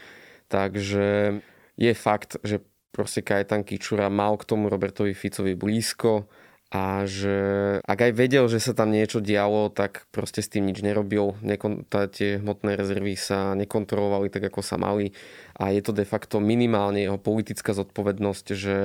Takže 0.50 1.38
je 1.78 1.92
fakt, 1.94 2.42
že 2.42 2.66
proste 2.90 3.22
Kajetan 3.22 3.62
Kičura 3.62 4.10
mal 4.10 4.34
k 4.42 4.50
tomu 4.50 4.66
Robertovi 4.66 5.14
Ficovi 5.14 5.54
blízko 5.54 6.26
a 6.72 7.04
že 7.04 7.36
ak 7.84 8.00
aj 8.00 8.12
vedel, 8.16 8.48
že 8.48 8.64
sa 8.64 8.72
tam 8.72 8.96
niečo 8.96 9.20
dialo, 9.20 9.68
tak 9.68 10.08
proste 10.16 10.40
s 10.40 10.48
tým 10.48 10.72
nič 10.72 10.80
nerobil. 10.80 11.36
Nekon- 11.44 11.84
tie 12.16 12.40
hmotné 12.40 12.80
rezervy 12.80 13.20
sa 13.20 13.52
nekontrolovali 13.60 14.32
tak, 14.32 14.48
ako 14.48 14.64
sa 14.64 14.80
mali 14.80 15.12
a 15.60 15.76
je 15.76 15.84
to 15.84 15.92
de 15.92 16.08
facto 16.08 16.40
minimálne 16.40 17.04
jeho 17.04 17.20
politická 17.20 17.76
zodpovednosť, 17.76 18.46
že 18.56 18.78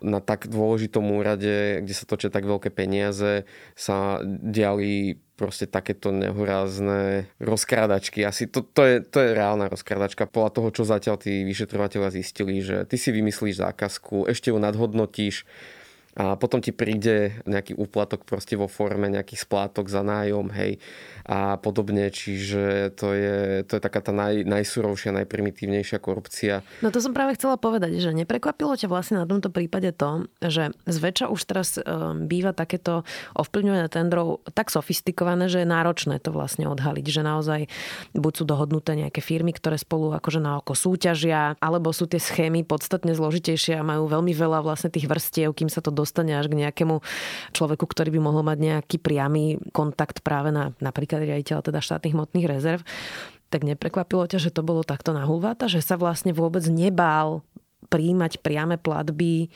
na 0.00 0.24
tak 0.24 0.48
dôležitom 0.48 1.04
úrade, 1.12 1.84
kde 1.84 1.92
sa 1.92 2.08
točia 2.08 2.32
tak 2.32 2.48
veľké 2.48 2.72
peniaze, 2.72 3.44
sa 3.76 4.24
diali 4.24 5.20
proste 5.36 5.68
takéto 5.68 6.08
nehorázne 6.12 7.28
rozkrádačky. 7.36 8.24
Asi 8.24 8.48
to, 8.48 8.64
to, 8.64 8.80
je, 8.84 8.96
to 9.04 9.20
je 9.20 9.36
reálna 9.36 9.68
rozkrádačka. 9.68 10.28
Podľa 10.28 10.50
toho, 10.56 10.68
čo 10.72 10.82
zatiaľ 10.88 11.16
tí 11.20 11.44
vyšetrovateľa 11.44 12.16
zistili, 12.16 12.64
že 12.64 12.88
ty 12.88 12.96
si 12.96 13.12
vymyslíš 13.12 13.60
zákazku, 13.60 14.28
ešte 14.28 14.52
ju 14.52 14.56
nadhodnotíš, 14.56 15.44
a 16.18 16.34
potom 16.34 16.58
ti 16.58 16.74
príde 16.74 17.38
nejaký 17.46 17.78
úplatok 17.78 18.26
proste 18.26 18.58
vo 18.58 18.66
forme 18.66 19.06
nejakých 19.06 19.46
splátok 19.46 19.86
za 19.86 20.02
nájom, 20.02 20.50
hej, 20.50 20.82
a 21.30 21.54
podobne, 21.62 22.10
čiže 22.10 22.90
to 22.98 23.14
je, 23.14 23.62
to 23.62 23.78
je 23.78 23.82
taká 23.82 24.02
tá 24.02 24.10
naj, 24.10 24.42
najsurovšia, 24.42 25.14
najprimitívnejšia 25.14 26.02
korupcia. 26.02 26.66
No 26.82 26.90
to 26.90 26.98
som 26.98 27.14
práve 27.14 27.38
chcela 27.38 27.54
povedať, 27.54 28.02
že 28.02 28.10
neprekvapilo 28.10 28.74
ťa 28.74 28.90
vlastne 28.90 29.22
na 29.22 29.30
tomto 29.30 29.46
prípade 29.54 29.94
to, 29.94 30.26
že 30.42 30.74
zväčša 30.90 31.30
už 31.30 31.40
teraz 31.46 31.78
e, 31.78 31.86
býva 32.26 32.50
takéto 32.50 33.06
ovplyvňovanie 33.38 33.86
tendrov 33.86 34.42
tak 34.58 34.74
sofistikované, 34.74 35.46
že 35.46 35.62
je 35.62 35.70
náročné 35.70 36.18
to 36.18 36.34
vlastne 36.34 36.66
odhaliť, 36.66 37.06
že 37.06 37.22
naozaj 37.22 37.60
buď 38.10 38.32
sú 38.34 38.42
dohodnuté 38.42 38.98
nejaké 38.98 39.22
firmy, 39.22 39.54
ktoré 39.54 39.78
spolu 39.78 40.10
akože 40.18 40.42
na 40.42 40.58
oko 40.58 40.74
súťažia, 40.74 41.54
alebo 41.62 41.94
sú 41.94 42.10
tie 42.10 42.18
schémy 42.18 42.66
podstatne 42.66 43.14
zložitejšie 43.14 43.78
a 43.78 43.86
majú 43.86 44.10
veľmi 44.10 44.34
veľa 44.34 44.66
vlastne 44.66 44.90
tých 44.90 45.06
vrstiev, 45.06 45.54
kým 45.54 45.70
sa 45.70 45.78
to 45.78 45.94
dostane 45.94 46.34
až 46.34 46.50
k 46.50 46.58
nejakému 46.66 46.98
človeku, 47.54 47.86
ktorý 47.86 48.18
by 48.18 48.20
mohol 48.20 48.42
mať 48.42 48.58
nejaký 48.58 48.98
priamy 48.98 49.62
kontakt 49.70 50.26
práve 50.26 50.50
na 50.50 50.74
napríklad 50.82 51.19
riaditeľa 51.28 51.72
teda 51.72 51.80
štátnych 51.82 52.14
hmotných 52.16 52.46
rezerv. 52.48 52.82
Tak 53.50 53.66
neprekvapilo 53.66 54.30
ťa, 54.30 54.38
že 54.38 54.54
to 54.54 54.62
bolo 54.62 54.86
takto 54.86 55.10
na 55.10 55.26
hulváta, 55.26 55.66
že 55.66 55.82
sa 55.82 55.98
vlastne 55.98 56.30
vôbec 56.30 56.62
nebál 56.70 57.42
príjmať 57.90 58.44
priame 58.44 58.78
platby 58.78 59.50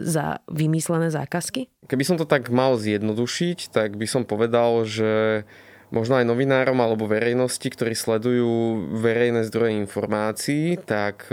za 0.00 0.40
vymyslené 0.48 1.12
zákazky? 1.12 1.68
Keby 1.84 2.04
som 2.06 2.16
to 2.16 2.24
tak 2.24 2.48
mal 2.48 2.80
zjednodušiť, 2.80 3.74
tak 3.74 4.00
by 4.00 4.06
som 4.08 4.24
povedal, 4.24 4.88
že 4.88 5.44
možno 5.90 6.18
aj 6.18 6.26
novinárom 6.26 6.78
alebo 6.80 7.06
verejnosti, 7.06 7.66
ktorí 7.66 7.94
sledujú 7.94 8.86
verejné 8.98 9.46
zdroje 9.46 9.78
informácií, 9.78 10.80
tak 10.82 11.28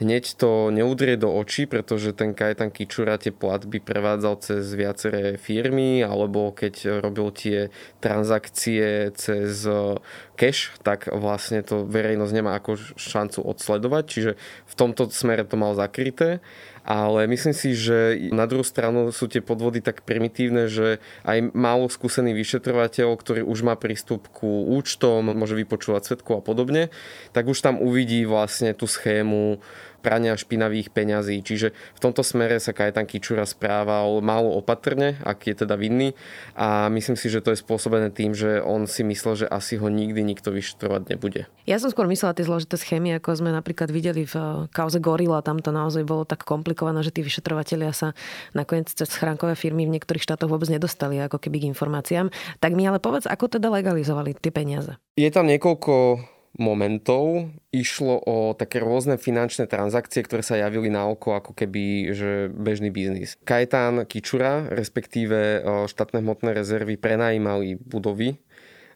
hneď 0.00 0.36
to 0.36 0.68
neudrie 0.68 1.16
do 1.16 1.32
očí, 1.32 1.64
pretože 1.64 2.12
ten 2.12 2.36
Kajetan 2.36 2.68
Kičura 2.68 3.16
tie 3.16 3.32
platby 3.32 3.80
prevádzal 3.80 4.34
cez 4.44 4.64
viaceré 4.76 5.40
firmy, 5.40 6.04
alebo 6.04 6.52
keď 6.52 7.00
robil 7.00 7.32
tie 7.32 7.72
transakcie 8.04 9.12
cez 9.16 9.64
eh, 9.64 9.96
cash, 10.36 10.76
tak 10.84 11.08
vlastne 11.08 11.64
to 11.64 11.88
verejnosť 11.88 12.32
nemá 12.36 12.60
ako 12.60 12.76
šancu 13.00 13.40
odsledovať, 13.40 14.04
čiže 14.04 14.30
v 14.68 14.74
tomto 14.76 15.08
smere 15.08 15.48
to 15.48 15.56
mal 15.56 15.72
zakryté. 15.72 16.44
Ale 16.86 17.26
myslím 17.26 17.50
si, 17.50 17.74
že 17.74 18.30
na 18.30 18.46
druhú 18.46 18.62
stranu 18.62 19.10
sú 19.10 19.26
tie 19.26 19.42
podvody 19.42 19.82
tak 19.82 20.06
primitívne, 20.06 20.70
že 20.70 21.02
aj 21.26 21.50
málo 21.50 21.90
skúsený 21.90 22.30
vyšetrovateľ, 22.38 23.10
ktorý 23.18 23.42
už 23.42 23.66
má 23.66 23.74
prístup 23.74 24.30
ku 24.30 24.70
účtom, 24.70 25.34
môže 25.34 25.58
vypočúvať 25.58 26.14
svetkov 26.14 26.38
a 26.38 26.46
podobne, 26.46 26.94
tak 27.34 27.50
už 27.50 27.58
tam 27.58 27.82
uvidí 27.82 28.22
vlastne 28.22 28.70
tú 28.70 28.86
schému 28.86 29.58
prania 30.06 30.38
špinavých 30.38 30.94
peňazí. 30.94 31.42
Čiže 31.42 31.74
v 31.74 31.98
tomto 31.98 32.22
smere 32.22 32.62
sa 32.62 32.70
Kajetan 32.70 33.10
Kičura 33.10 33.42
správal 33.42 34.22
málo 34.22 34.54
opatrne, 34.54 35.18
ak 35.26 35.50
je 35.50 35.66
teda 35.66 35.74
vinný 35.74 36.14
a 36.54 36.86
myslím 36.94 37.18
si, 37.18 37.26
že 37.26 37.42
to 37.42 37.50
je 37.50 37.58
spôsobené 37.58 38.14
tým, 38.14 38.30
že 38.30 38.62
on 38.62 38.86
si 38.86 39.02
myslel, 39.02 39.42
že 39.42 39.46
asi 39.50 39.74
ho 39.74 39.90
nikdy 39.90 40.22
nikto 40.22 40.54
vyšetrovať 40.54 41.02
nebude. 41.10 41.50
Ja 41.66 41.82
som 41.82 41.90
skôr 41.90 42.06
myslela 42.06 42.38
tie 42.38 42.46
zložité 42.46 42.78
schémy, 42.78 43.18
ako 43.18 43.42
sme 43.42 43.50
napríklad 43.50 43.90
videli 43.90 44.22
v 44.22 44.38
eh, 44.38 44.46
kauze 44.70 45.02
Gorila. 45.02 45.42
Tam 45.42 45.58
to 45.58 45.74
naozaj 45.74 46.06
bolo 46.06 46.22
tak 46.22 46.46
komplikované, 46.46 47.02
že 47.02 47.10
tí 47.10 47.26
vyšetrovateľia 47.26 47.90
sa 47.90 48.14
nakoniec 48.54 48.86
cez 48.94 49.10
schránkové 49.10 49.58
firmy 49.58 49.90
v 49.90 49.98
niektorých 49.98 50.22
štátoch 50.22 50.46
vôbec 50.46 50.70
nedostali 50.70 51.18
ako 51.18 51.42
keby 51.42 51.66
k 51.66 51.68
informáciám. 51.74 52.30
Tak 52.62 52.78
mi 52.78 52.86
ale 52.86 53.02
povedz, 53.02 53.26
ako 53.26 53.58
teda 53.58 53.66
legalizovali 53.74 54.38
tie 54.38 54.54
peniaze? 54.54 54.94
Je 55.18 55.26
tam 55.34 55.50
niekoľko 55.50 56.22
momentov 56.56 57.52
išlo 57.68 58.16
o 58.24 58.36
také 58.56 58.80
rôzne 58.80 59.20
finančné 59.20 59.68
transakcie, 59.68 60.24
ktoré 60.24 60.40
sa 60.40 60.56
javili 60.56 60.88
na 60.88 61.04
oko 61.04 61.36
ako 61.36 61.52
keby 61.52 62.16
že 62.16 62.48
bežný 62.48 62.88
biznis. 62.88 63.36
Kajetán 63.44 64.08
Kičura, 64.08 64.64
respektíve 64.72 65.60
štátne 65.84 66.24
hmotné 66.24 66.56
rezervy 66.56 66.96
prenajímali 66.96 67.76
budovy, 67.76 68.40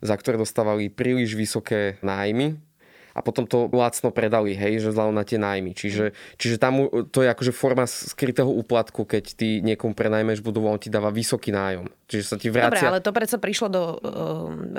za 0.00 0.16
ktoré 0.16 0.40
dostávali 0.40 0.88
príliš 0.88 1.36
vysoké 1.36 2.00
nájmy 2.00 2.56
a 3.14 3.20
potom 3.20 3.46
to 3.46 3.66
lacno 3.72 4.14
predali, 4.14 4.54
hej, 4.54 4.82
že 4.82 4.90
vzhľadom 4.92 5.16
na 5.16 5.24
tie 5.26 5.38
nájmy. 5.40 5.72
Čiže, 5.74 6.12
čiže 6.36 6.56
tam 6.60 6.86
to 7.10 7.24
je 7.24 7.28
akože 7.30 7.52
forma 7.54 7.84
skrytého 7.86 8.48
úplatku, 8.48 9.06
keď 9.06 9.24
ty 9.34 9.48
niekomu 9.60 9.94
prenajmeš 9.94 10.42
budovu, 10.44 10.70
on 10.70 10.80
ti 10.80 10.92
dáva 10.92 11.10
vysoký 11.10 11.50
nájom. 11.50 11.90
Čiže 12.10 12.24
sa 12.26 12.36
ti 12.38 12.50
vracia... 12.50 12.90
Dobre, 12.90 12.90
ale 12.90 13.04
to 13.06 13.14
predsa 13.14 13.38
prišlo 13.38 13.68
do 13.70 13.82
uh, 13.82 13.96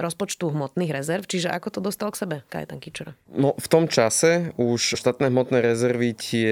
rozpočtu 0.03 0.51
hmotných 0.51 0.91
rezerv, 0.91 1.23
čiže 1.23 1.47
ako 1.47 1.67
to 1.71 1.79
dostal 1.79 2.11
k 2.11 2.19
sebe 2.27 2.35
Kajetan 2.51 2.83
Kičura? 2.83 3.15
No 3.31 3.55
v 3.55 3.67
tom 3.71 3.87
čase 3.87 4.51
už 4.59 4.99
štátne 4.99 5.31
hmotné 5.31 5.63
rezervy 5.63 6.11
tie 6.11 6.51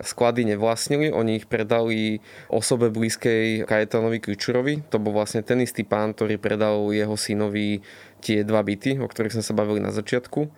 sklady 0.00 0.48
nevlastnili, 0.56 1.12
oni 1.12 1.44
ich 1.44 1.46
predali 1.46 2.24
osobe 2.48 2.88
blízkej 2.88 3.68
Kajetanovi 3.68 4.16
Kičurovi. 4.24 4.88
To 4.88 4.96
bol 4.96 5.12
vlastne 5.12 5.44
ten 5.44 5.60
istý 5.60 5.84
pán, 5.84 6.16
ktorý 6.16 6.40
predal 6.40 6.88
jeho 6.96 7.20
synovi 7.20 7.84
tie 8.24 8.40
dva 8.40 8.64
byty, 8.64 8.96
o 9.04 9.06
ktorých 9.06 9.36
sme 9.36 9.44
sa 9.44 9.52
bavili 9.52 9.84
na 9.84 9.92
začiatku 9.92 10.48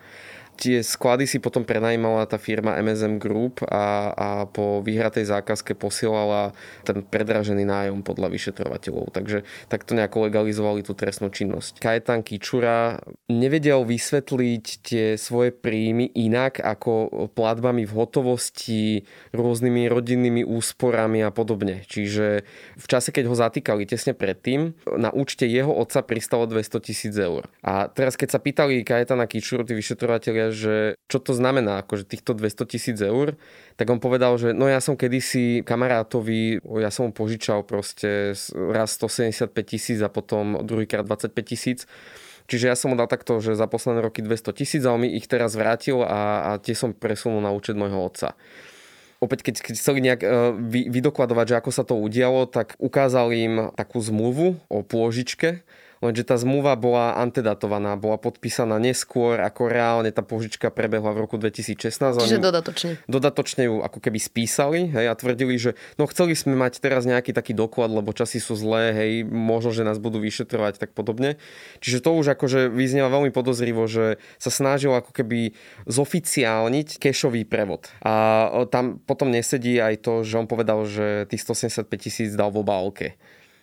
tie 0.57 0.81
sklady 0.81 1.29
si 1.29 1.39
potom 1.39 1.63
prenajímala 1.63 2.25
tá 2.25 2.41
firma 2.41 2.81
MSM 2.81 3.21
Group 3.21 3.61
a, 3.69 4.11
a 4.17 4.29
po 4.49 4.81
vyhratej 4.81 5.29
zákazke 5.29 5.77
posielala 5.77 6.57
ten 6.83 7.05
predražený 7.05 7.69
nájom 7.69 8.01
podľa 8.01 8.33
vyšetrovateľov. 8.33 9.13
Takže 9.13 9.45
takto 9.69 9.93
nejako 9.93 10.33
legalizovali 10.33 10.81
tú 10.81 10.97
trestnú 10.97 11.29
činnosť. 11.29 11.79
Kajetan 11.79 12.25
Kičura 12.25 13.05
nevedel 13.29 13.85
vysvetliť 13.85 14.65
tie 14.81 15.07
svoje 15.21 15.53
príjmy 15.53 16.09
inak 16.17 16.59
ako 16.65 17.29
platbami 17.37 17.85
v 17.85 17.93
hotovosti, 17.93 19.05
rôznymi 19.37 19.87
rodinnými 19.93 20.43
úsporami 20.43 21.21
a 21.21 21.31
podobne. 21.31 21.85
Čiže 21.85 22.49
v 22.75 22.87
čase, 22.89 23.13
keď 23.13 23.25
ho 23.29 23.37
zatýkali 23.37 23.85
tesne 23.85 24.17
predtým, 24.17 24.73
na 24.97 25.13
účte 25.13 25.45
jeho 25.45 25.71
otca 25.71 26.01
pristalo 26.01 26.49
200 26.49 26.81
tisíc 26.81 27.15
eur. 27.15 27.47
A 27.61 27.93
teraz, 27.93 28.17
keď 28.17 28.29
sa 28.33 28.41
pýtali 28.41 28.81
Kajetana 28.87 29.29
Kičuru, 29.29 29.67
tí 29.67 29.77
vyšetrovateľia, 29.77 30.46
že 30.53 30.99
čo 31.07 31.19
to 31.23 31.33
znamená, 31.33 31.83
akože 31.83 32.07
týchto 32.07 32.35
200 32.35 32.73
tisíc 32.73 32.99
eur, 32.99 33.38
tak 33.81 33.87
on 33.91 34.03
povedal, 34.03 34.35
že 34.37 34.53
no 34.53 34.67
ja 34.67 34.83
som 34.83 34.99
kedysi 34.99 35.62
kamarátovi, 35.62 36.61
ja 36.83 36.91
som 36.91 37.09
mu 37.09 37.12
požičal 37.12 37.62
proste 37.62 38.35
raz 38.53 38.99
175 38.99 39.50
tisíc 39.65 39.99
a 40.03 40.11
potom 40.11 40.62
druhýkrát 40.67 41.07
25 41.07 41.33
tisíc. 41.47 41.87
Čiže 42.47 42.71
ja 42.71 42.79
som 42.79 42.95
mu 42.95 42.97
dal 42.97 43.11
takto, 43.11 43.43
že 43.43 43.59
za 43.59 43.67
posledné 43.67 44.07
roky 44.07 44.23
200 44.23 44.55
tisíc 44.55 44.83
a 44.87 44.95
on 44.95 45.03
mi 45.03 45.11
ich 45.19 45.26
teraz 45.26 45.59
vrátil 45.59 46.07
a, 46.07 46.55
a 46.55 46.62
tie 46.62 46.79
som 46.79 46.95
presunul 46.95 47.43
na 47.43 47.50
účet 47.50 47.75
môjho 47.75 47.99
otca 47.99 48.38
opäť 49.17 49.49
keď, 49.49 49.55
keď 49.65 49.75
chceli 49.81 49.99
nejak 50.05 50.21
uh, 50.23 50.53
vy, 50.55 50.93
vydokladovať, 50.93 51.47
že 51.49 51.59
ako 51.59 51.71
sa 51.73 51.85
to 51.88 51.97
udialo, 51.97 52.45
tak 52.49 52.76
ukázal 52.76 53.33
im 53.33 53.73
takú 53.73 54.00
zmluvu 54.00 54.61
o 54.69 54.79
pôžičke, 54.85 55.65
lenže 56.00 56.23
tá 56.26 56.37
zmluva 56.37 56.76
bola 56.76 57.17
antedatovaná, 57.21 57.97
bola 57.97 58.21
podpísaná 58.21 58.76
neskôr, 58.76 59.41
ako 59.41 59.69
reálne 59.69 60.11
tá 60.12 60.21
požička 60.21 60.69
prebehla 60.69 61.12
v 61.12 61.25
roku 61.25 61.37
2016. 61.41 62.21
Čiže 62.21 62.41
dodatočne. 62.43 62.91
Dodatočne 63.09 63.62
ju 63.69 63.76
ako 63.81 63.99
keby 64.00 64.19
spísali 64.21 64.93
hej, 64.93 65.07
a 65.09 65.15
tvrdili, 65.17 65.57
že 65.57 65.79
no 65.97 66.05
chceli 66.09 66.37
sme 66.37 66.57
mať 66.57 66.81
teraz 66.81 67.09
nejaký 67.09 67.33
taký 67.33 67.57
doklad, 67.57 67.93
lebo 67.93 68.12
časy 68.12 68.41
sú 68.43 68.57
zlé, 68.59 68.93
hej, 68.93 69.12
možno, 69.26 69.73
že 69.73 69.87
nás 69.87 69.97
budú 69.97 70.21
vyšetrovať 70.21 70.81
tak 70.81 70.91
podobne. 70.93 71.41
Čiže 71.81 72.05
to 72.05 72.11
už 72.17 72.37
akože 72.37 72.69
vyznieva 72.69 73.09
veľmi 73.12 73.33
podozrivo, 73.33 73.88
že 73.88 74.21
sa 74.37 74.50
snažil 74.53 74.93
ako 74.93 75.12
keby 75.12 75.57
zoficiálniť 75.88 77.00
kešový 77.00 77.49
prevod. 77.49 77.88
A 78.05 78.49
tam 78.69 78.99
potom 79.03 79.33
nesedí 79.33 79.78
aj 79.80 80.02
to, 80.02 80.13
že 80.26 80.39
on 80.39 80.47
povedal, 80.49 80.85
že 80.85 81.28
tých 81.30 81.43
175 81.43 81.89
tisíc 81.97 82.30
dal 82.35 82.52
v 82.52 82.61
obálke. 82.63 83.06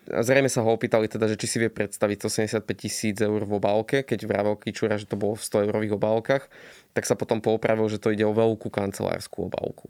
Zrejme 0.04 0.52
sa 0.52 0.60
ho 0.68 0.70
opýtali 0.76 1.08
teda, 1.08 1.32
že 1.32 1.40
či 1.40 1.48
si 1.48 1.58
vie 1.64 1.72
predstaviť 1.72 2.28
175 2.28 2.68
tisíc 2.76 3.18
eur 3.24 3.48
v 3.48 3.56
obálke, 3.56 4.04
keď 4.04 4.20
vravel 4.28 4.60
Kičura, 4.60 5.00
že 5.00 5.08
to 5.08 5.16
bolo 5.16 5.40
v 5.40 5.48
100 5.48 5.66
eurových 5.72 5.96
obálkach, 5.96 6.44
tak 6.92 7.08
sa 7.08 7.16
potom 7.16 7.40
poupravil, 7.40 7.88
že 7.88 8.04
to 8.04 8.12
ide 8.12 8.28
o 8.28 8.36
veľkú 8.36 8.68
kancelárskú 8.68 9.48
obálku. 9.48 9.88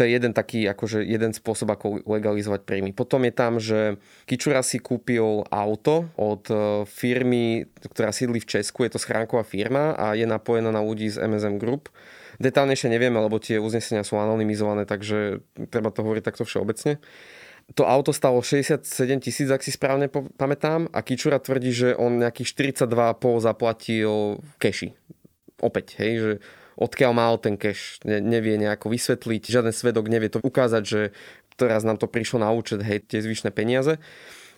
To 0.00 0.08
je 0.08 0.16
jeden 0.16 0.32
taký, 0.32 0.64
akože 0.72 1.04
jeden 1.04 1.36
spôsob, 1.36 1.68
ako 1.68 2.00
legalizovať 2.08 2.64
príjmy. 2.64 2.96
Potom 2.96 3.28
je 3.28 3.32
tam, 3.34 3.60
že 3.60 4.00
Kičura 4.24 4.64
si 4.64 4.80
kúpil 4.80 5.44
auto 5.52 6.08
od 6.16 6.48
e, 6.48 6.88
firmy, 6.88 7.68
ktorá 7.92 8.08
sídli 8.08 8.40
v 8.40 8.48
Česku, 8.56 8.88
je 8.88 8.96
to 8.96 9.02
schránková 9.02 9.44
firma 9.44 9.92
a 9.92 10.16
je 10.16 10.24
napojená 10.24 10.72
na 10.72 10.80
ľudí 10.80 11.12
z 11.12 11.20
MSM 11.20 11.60
Group. 11.60 11.92
Detálnejšie 12.40 12.88
nevieme, 12.88 13.20
lebo 13.20 13.36
tie 13.36 13.60
uznesenia 13.60 14.00
sú 14.00 14.16
anonymizované, 14.16 14.88
takže 14.88 15.44
treba 15.68 15.92
to 15.92 16.00
hovoriť 16.00 16.24
takto 16.24 16.48
všeobecne 16.48 16.96
to 17.72 17.88
auto 17.88 18.12
stalo 18.12 18.42
67 18.44 18.84
tisíc, 19.20 19.48
ak 19.48 19.64
si 19.64 19.72
správne 19.72 20.08
pamätám, 20.36 20.88
a 20.92 21.00
Kičura 21.00 21.40
tvrdí, 21.40 21.72
že 21.72 21.88
on 21.96 22.20
nejakých 22.20 22.76
42,5 22.76 23.40
zaplatil 23.40 24.40
keši. 24.60 24.94
Opäť, 25.62 25.96
hej, 26.02 26.12
že 26.18 26.32
odkiaľ 26.76 27.12
mal 27.14 27.34
ten 27.38 27.56
cash, 27.56 28.02
ne, 28.02 28.18
nevie 28.18 28.58
nejako 28.58 28.90
vysvetliť, 28.92 29.42
žiaden 29.46 29.74
svedok 29.74 30.10
nevie 30.10 30.28
to 30.32 30.42
ukázať, 30.42 30.82
že 30.82 31.00
teraz 31.54 31.84
nám 31.86 32.00
to 32.00 32.10
prišlo 32.10 32.42
na 32.42 32.50
účet, 32.50 32.82
hej, 32.82 33.04
tie 33.04 33.22
zvyšné 33.22 33.54
peniaze. 33.54 34.00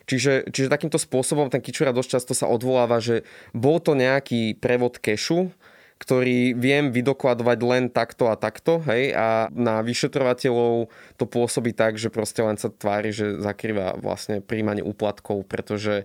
Čiže, 0.05 0.53
čiže 0.53 0.69
takýmto 0.69 1.01
spôsobom 1.01 1.49
ten 1.49 1.65
Kičura 1.65 1.89
dosť 1.89 2.09
často 2.19 2.33
sa 2.37 2.45
odvoláva, 2.45 3.01
že 3.01 3.25
bol 3.57 3.81
to 3.81 3.97
nejaký 3.97 4.53
prevod 4.61 5.01
kešu, 5.01 5.49
ktorý 5.95 6.53
viem 6.59 6.91
vydokladovať 6.91 7.59
len 7.63 7.83
takto 7.87 8.27
a 8.27 8.35
takto, 8.35 8.83
hej, 8.83 9.15
a 9.15 9.47
na 9.55 9.79
vyšetrovateľov 9.79 10.91
to 11.15 11.25
pôsobí 11.25 11.71
tak, 11.71 11.95
že 11.95 12.11
proste 12.11 12.43
len 12.43 12.59
sa 12.59 12.67
tvári, 12.67 13.15
že 13.15 13.39
zakrýva 13.39 13.95
vlastne 14.03 14.43
príjmanie 14.43 14.83
úplatkov, 14.83 15.47
pretože 15.47 16.03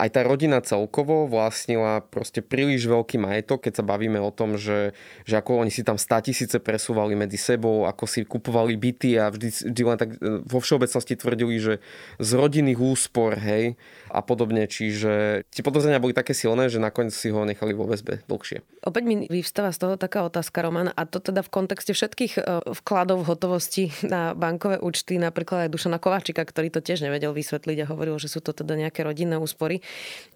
aj 0.00 0.08
tá 0.16 0.20
rodina 0.24 0.64
celkovo 0.64 1.28
vlastnila 1.28 2.00
proste 2.00 2.40
príliš 2.40 2.88
veľký 2.88 3.20
majetok, 3.20 3.68
keď 3.68 3.80
sa 3.80 3.84
bavíme 3.84 4.16
o 4.16 4.32
tom, 4.32 4.56
že, 4.56 4.96
že 5.28 5.36
ako 5.36 5.60
oni 5.60 5.68
si 5.68 5.84
tam 5.84 6.00
100 6.00 6.32
tisíce 6.32 6.56
presúvali 6.56 7.12
medzi 7.12 7.36
sebou, 7.36 7.84
ako 7.84 8.08
si 8.08 8.24
kupovali 8.24 8.80
byty 8.80 9.20
a 9.20 9.28
vždy, 9.28 9.68
vždy 9.68 9.82
len 9.84 9.98
tak 10.00 10.16
e, 10.16 10.40
vo 10.40 10.58
všeobecnosti 10.64 11.20
tvrdili, 11.20 11.60
že 11.60 11.74
z 12.16 12.30
rodinných 12.32 12.80
úspor, 12.80 13.36
hej, 13.36 13.76
a 14.08 14.24
podobne. 14.24 14.64
Čiže 14.64 15.44
tie 15.52 15.60
podozrenia 15.60 16.00
boli 16.00 16.16
také 16.16 16.32
silné, 16.32 16.72
že 16.72 16.80
nakoniec 16.80 17.12
si 17.12 17.28
ho 17.28 17.44
nechali 17.44 17.76
vo 17.76 17.84
väzbe 17.84 18.24
dlhšie. 18.24 18.64
Opäť 18.88 19.02
mi 19.04 19.28
vyvstáva 19.28 19.76
z 19.76 19.78
toho 19.84 19.94
taká 20.00 20.24
otázka, 20.24 20.64
Roman, 20.64 20.88
a 20.96 21.02
to 21.04 21.20
teda 21.20 21.44
v 21.44 21.52
kontexte 21.52 21.92
všetkých 21.92 22.40
e, 22.40 22.42
vkladov 22.80 23.28
hotovosti 23.28 23.92
na 24.08 24.32
bankové 24.32 24.80
účty, 24.80 25.20
napríklad 25.20 25.68
aj 25.68 25.72
Dušana 25.76 26.00
Kováčika, 26.00 26.40
ktorý 26.40 26.72
to 26.72 26.80
tiež 26.80 27.04
nevedel 27.04 27.36
vysvetliť 27.36 27.84
a 27.84 27.90
hovoril, 27.92 28.16
že 28.16 28.32
sú 28.32 28.40
to 28.40 28.56
teda 28.56 28.80
nejaké 28.80 29.04
rodinné 29.04 29.36
úspory. 29.36 29.84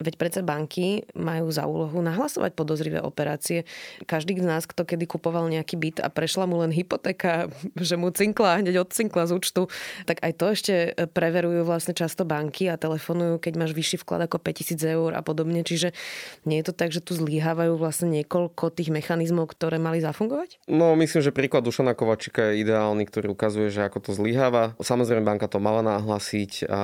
Veď 0.02 0.18
predsa 0.18 0.42
banky 0.42 1.06
majú 1.14 1.54
za 1.54 1.70
úlohu 1.70 2.02
nahlasovať 2.02 2.58
podozrivé 2.58 2.98
operácie. 2.98 3.62
Každý 4.10 4.34
z 4.34 4.46
nás, 4.46 4.66
kto 4.66 4.82
kedy 4.82 5.06
kupoval 5.06 5.46
nejaký 5.46 5.78
byt 5.78 6.02
a 6.02 6.10
prešla 6.10 6.50
mu 6.50 6.58
len 6.58 6.74
hypotéka, 6.74 7.46
že 7.78 7.94
mu 7.94 8.10
cinkla, 8.10 8.58
hneď 8.58 8.82
odcinkla 8.82 9.30
z 9.30 9.32
účtu, 9.38 9.62
tak 10.06 10.18
aj 10.22 10.32
to 10.34 10.44
ešte 10.50 10.74
preverujú 11.14 11.62
vlastne 11.62 11.94
často 11.94 12.26
banky 12.26 12.66
a 12.66 12.80
telefonujú, 12.80 13.38
keď 13.38 13.52
máš 13.54 13.72
vyšší 13.72 14.02
vklad 14.02 14.26
ako 14.26 14.42
5000 14.42 14.82
eur 14.82 15.10
a 15.14 15.22
podobne. 15.22 15.62
Čiže 15.62 15.94
nie 16.42 16.58
je 16.58 16.66
to 16.70 16.74
tak, 16.74 16.90
že 16.90 16.98
tu 16.98 17.14
zlíhávajú 17.14 17.78
vlastne 17.78 18.10
niekoľko 18.10 18.74
tých 18.74 18.90
mechanizmov, 18.90 19.46
ktoré 19.54 19.78
mali 19.78 20.02
zafungovať? 20.02 20.66
No, 20.66 20.98
myslím, 20.98 21.22
že 21.22 21.30
príklad 21.30 21.62
Dušana 21.62 21.94
Kovačika 21.94 22.50
je 22.50 22.66
ideálny, 22.66 23.06
ktorý 23.06 23.30
ukazuje, 23.30 23.70
že 23.70 23.86
ako 23.86 23.98
to 24.02 24.10
zlíháva. 24.10 24.74
Samozrejme, 24.82 25.22
banka 25.22 25.46
to 25.46 25.62
mala 25.62 25.86
nahlasiť 25.86 26.66
a 26.66 26.80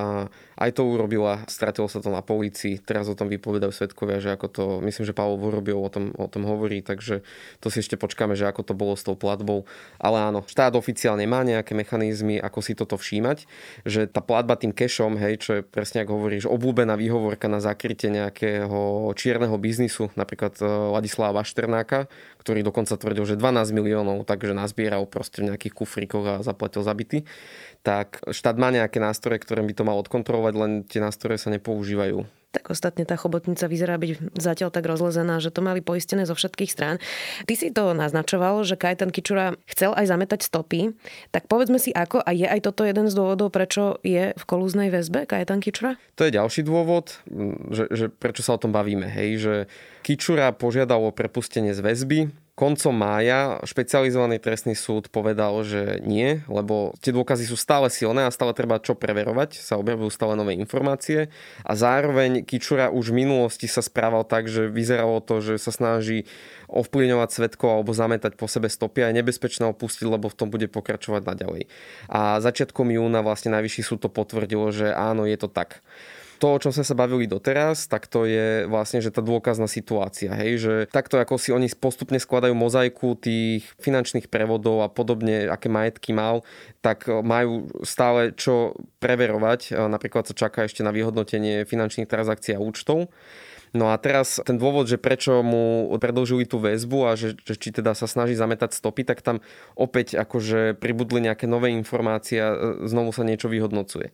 aj 0.61 0.71
to 0.77 0.85
urobila. 0.85 1.43
Stratilo 1.49 1.89
sa 1.89 1.99
to 1.99 2.13
na 2.13 2.21
polícii. 2.51 2.83
Teraz 2.83 3.07
o 3.07 3.15
tom 3.15 3.31
vypovedajú 3.31 3.71
svetkovia, 3.71 4.19
že 4.19 4.35
ako 4.35 4.47
to, 4.51 4.63
myslím, 4.83 5.07
že 5.07 5.15
Pavel 5.15 5.39
Vorobil 5.39 5.79
o 5.79 5.87
tom, 5.87 6.11
o 6.19 6.27
tom 6.27 6.43
hovorí, 6.43 6.83
takže 6.83 7.23
to 7.63 7.71
si 7.71 7.79
ešte 7.79 7.95
počkáme, 7.95 8.35
že 8.35 8.43
ako 8.43 8.67
to 8.67 8.73
bolo 8.75 8.99
s 8.99 9.07
tou 9.07 9.15
platbou. 9.15 9.63
Ale 9.95 10.19
áno, 10.19 10.43
štát 10.43 10.75
oficiálne 10.75 11.23
má 11.23 11.47
nejaké 11.47 11.71
mechanizmy, 11.71 12.43
ako 12.43 12.59
si 12.59 12.75
toto 12.75 12.99
všímať, 12.99 13.47
že 13.87 14.11
tá 14.11 14.19
platba 14.19 14.59
tým 14.59 14.75
cashom, 14.75 15.15
hej, 15.15 15.39
čo 15.39 15.51
je 15.55 15.61
presne 15.63 16.03
ako 16.03 16.19
hovoríš, 16.19 16.51
obľúbená 16.51 16.99
výhovorka 16.99 17.47
na 17.47 17.63
zakrytie 17.63 18.11
nejakého 18.11 19.07
čierneho 19.15 19.55
biznisu, 19.55 20.11
napríklad 20.19 20.59
e, 20.59 20.67
Ladislava 20.67 21.39
Bašternáka, 21.39 22.11
ktorý 22.43 22.67
dokonca 22.67 22.99
tvrdil, 22.99 23.23
že 23.23 23.39
12 23.39 23.71
miliónov, 23.71 24.27
takže 24.27 24.51
nazbieral 24.51 25.07
proste 25.07 25.39
v 25.39 25.55
nejakých 25.55 25.71
kufrikoch 25.71 26.25
a 26.27 26.35
zaplatil 26.43 26.83
zabity. 26.83 27.23
Tak 27.81 28.21
štát 28.29 28.61
má 28.61 28.69
nejaké 28.69 29.01
nástroje, 29.01 29.41
ktoré 29.41 29.65
by 29.65 29.73
to 29.73 29.83
mal 29.83 29.97
odkontrolovať, 30.05 30.53
len 30.53 30.71
tie 30.85 31.01
nástroje 31.01 31.41
sa 31.41 31.49
nepoužívajú. 31.49 32.25
Tak 32.51 32.67
ostatne 32.67 33.07
tá 33.07 33.15
chobotnica 33.15 33.63
vyzerá 33.71 33.95
byť 33.95 34.35
zatiaľ 34.35 34.75
tak 34.75 34.83
rozlezená, 34.83 35.39
že 35.39 35.55
to 35.55 35.63
mali 35.63 35.79
poistené 35.79 36.27
zo 36.27 36.35
všetkých 36.35 36.67
strán. 36.67 36.99
Ty 37.47 37.53
si 37.55 37.71
to 37.71 37.95
naznačoval, 37.95 38.67
že 38.67 38.75
Kajetan 38.75 39.07
Kičura 39.07 39.55
chcel 39.71 39.95
aj 39.95 40.11
zametať 40.11 40.43
stopy. 40.43 40.91
Tak 41.31 41.47
povedzme 41.47 41.79
si 41.79 41.95
ako 41.95 42.19
a 42.19 42.35
je 42.35 42.43
aj 42.43 42.59
toto 42.67 42.83
jeden 42.83 43.07
z 43.07 43.15
dôvodov, 43.15 43.55
prečo 43.55 44.03
je 44.03 44.35
v 44.35 44.43
kolúznej 44.43 44.91
väzbe 44.91 45.31
Kajetan 45.31 45.63
Kičura? 45.63 45.95
To 46.19 46.27
je 46.27 46.35
ďalší 46.35 46.67
dôvod, 46.67 47.23
že, 47.71 47.87
že 47.87 48.05
prečo 48.11 48.43
sa 48.43 48.59
o 48.59 48.61
tom 48.61 48.75
bavíme. 48.75 49.07
Hej, 49.07 49.29
že 49.39 49.53
Kičura 50.03 50.51
požiadal 50.51 51.07
o 51.07 51.15
prepustenie 51.15 51.71
z 51.71 51.79
väzby, 51.79 52.19
koncom 52.53 52.91
mája 52.93 53.57
špecializovaný 53.63 54.37
trestný 54.37 54.75
súd 54.75 55.07
povedal, 55.07 55.63
že 55.63 56.03
nie, 56.03 56.43
lebo 56.51 56.91
tie 56.99 57.15
dôkazy 57.15 57.47
sú 57.47 57.55
stále 57.55 57.87
silné 57.87 58.27
a 58.27 58.33
stále 58.33 58.51
treba 58.51 58.77
čo 58.83 58.93
preverovať, 58.93 59.57
sa 59.57 59.79
objavujú 59.79 60.11
stále 60.11 60.35
nové 60.35 60.59
informácie 60.59 61.31
a 61.63 61.71
zároveň 61.73 62.43
Kičura 62.43 62.91
už 62.91 63.15
v 63.15 63.23
minulosti 63.23 63.65
sa 63.71 63.79
správal 63.79 64.27
tak, 64.27 64.51
že 64.51 64.67
vyzeralo 64.67 65.23
to, 65.23 65.39
že 65.39 65.57
sa 65.57 65.71
snaží 65.71 66.27
ovplyvňovať 66.67 67.29
svetkov 67.31 67.69
alebo 67.71 67.91
zametať 67.95 68.35
po 68.35 68.51
sebe 68.51 68.67
stopy 68.67 69.03
a 69.03 69.09
je 69.11 69.19
nebezpečné 69.23 69.67
opustiť, 69.71 70.07
lebo 70.07 70.27
v 70.27 70.37
tom 70.37 70.47
bude 70.51 70.67
pokračovať 70.67 71.23
naďalej. 71.23 71.71
A 72.11 72.39
začiatkom 72.43 72.91
júna 72.91 73.23
vlastne 73.23 73.51
najvyšší 73.55 73.81
súd 73.83 74.07
to 74.07 74.09
potvrdilo, 74.11 74.71
že 74.71 74.91
áno, 74.91 75.23
je 75.27 75.35
to 75.39 75.47
tak 75.47 75.83
to, 76.41 76.57
o 76.57 76.61
čom 76.61 76.73
sme 76.73 76.81
sa 76.81 76.97
bavili 76.97 77.29
doteraz, 77.29 77.85
tak 77.85 78.09
to 78.09 78.25
je 78.25 78.65
vlastne, 78.65 78.97
že 78.97 79.13
tá 79.13 79.21
dôkazná 79.21 79.69
situácia, 79.69 80.33
hej, 80.33 80.57
že 80.57 80.73
takto 80.89 81.21
ako 81.21 81.37
si 81.37 81.53
oni 81.53 81.69
postupne 81.77 82.17
skladajú 82.17 82.57
mozaiku 82.57 83.13
tých 83.13 83.69
finančných 83.77 84.25
prevodov 84.25 84.81
a 84.81 84.89
podobne, 84.89 85.45
aké 85.45 85.69
majetky 85.69 86.17
mal, 86.17 86.41
tak 86.81 87.05
majú 87.05 87.69
stále 87.85 88.33
čo 88.33 88.73
preverovať. 88.97 89.77
Napríklad 89.77 90.25
sa 90.25 90.33
čaká 90.33 90.65
ešte 90.65 90.81
na 90.81 90.89
vyhodnotenie 90.89 91.69
finančných 91.69 92.09
transakcií 92.09 92.57
a 92.57 92.63
účtov. 92.63 93.13
No 93.71 93.93
a 93.93 93.95
teraz 93.95 94.41
ten 94.43 94.59
dôvod, 94.59 94.89
že 94.89 94.99
prečo 94.99 95.39
mu 95.45 95.87
predlžili 95.95 96.43
tú 96.43 96.59
väzbu 96.59 97.07
a 97.07 97.15
že, 97.15 97.39
že 97.39 97.55
či 97.55 97.71
teda 97.71 97.95
sa 97.95 98.03
snaží 98.03 98.35
zametať 98.35 98.75
stopy, 98.75 99.07
tak 99.07 99.23
tam 99.23 99.39
opäť 99.79 100.19
akože 100.19 100.75
pribudli 100.75 101.23
nejaké 101.23 101.47
nové 101.47 101.71
informácie 101.71 102.41
a 102.41 102.49
znovu 102.83 103.15
sa 103.15 103.23
niečo 103.23 103.47
vyhodnocuje 103.47 104.11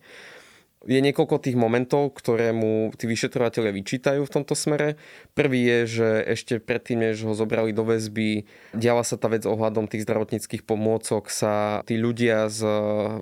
je 0.86 1.02
niekoľko 1.02 1.42
tých 1.42 1.58
momentov, 1.58 2.14
ktoré 2.14 2.54
mu 2.54 2.94
tí 2.94 3.10
vyšetrovateľe 3.10 3.74
vyčítajú 3.74 4.22
v 4.22 4.30
tomto 4.30 4.54
smere. 4.54 4.94
Prvý 5.34 5.66
je, 5.66 5.78
že 5.86 6.08
ešte 6.38 6.62
predtým, 6.62 7.02
než 7.02 7.26
ho 7.26 7.34
zobrali 7.34 7.74
do 7.74 7.82
väzby, 7.82 8.46
diala 8.78 9.02
sa 9.02 9.18
tá 9.18 9.26
vec 9.26 9.42
ohľadom 9.42 9.90
tých 9.90 10.06
zdravotníckých 10.06 10.62
pomôcok, 10.62 11.34
sa 11.34 11.82
tí 11.82 11.98
ľudia 11.98 12.46
z 12.46 12.62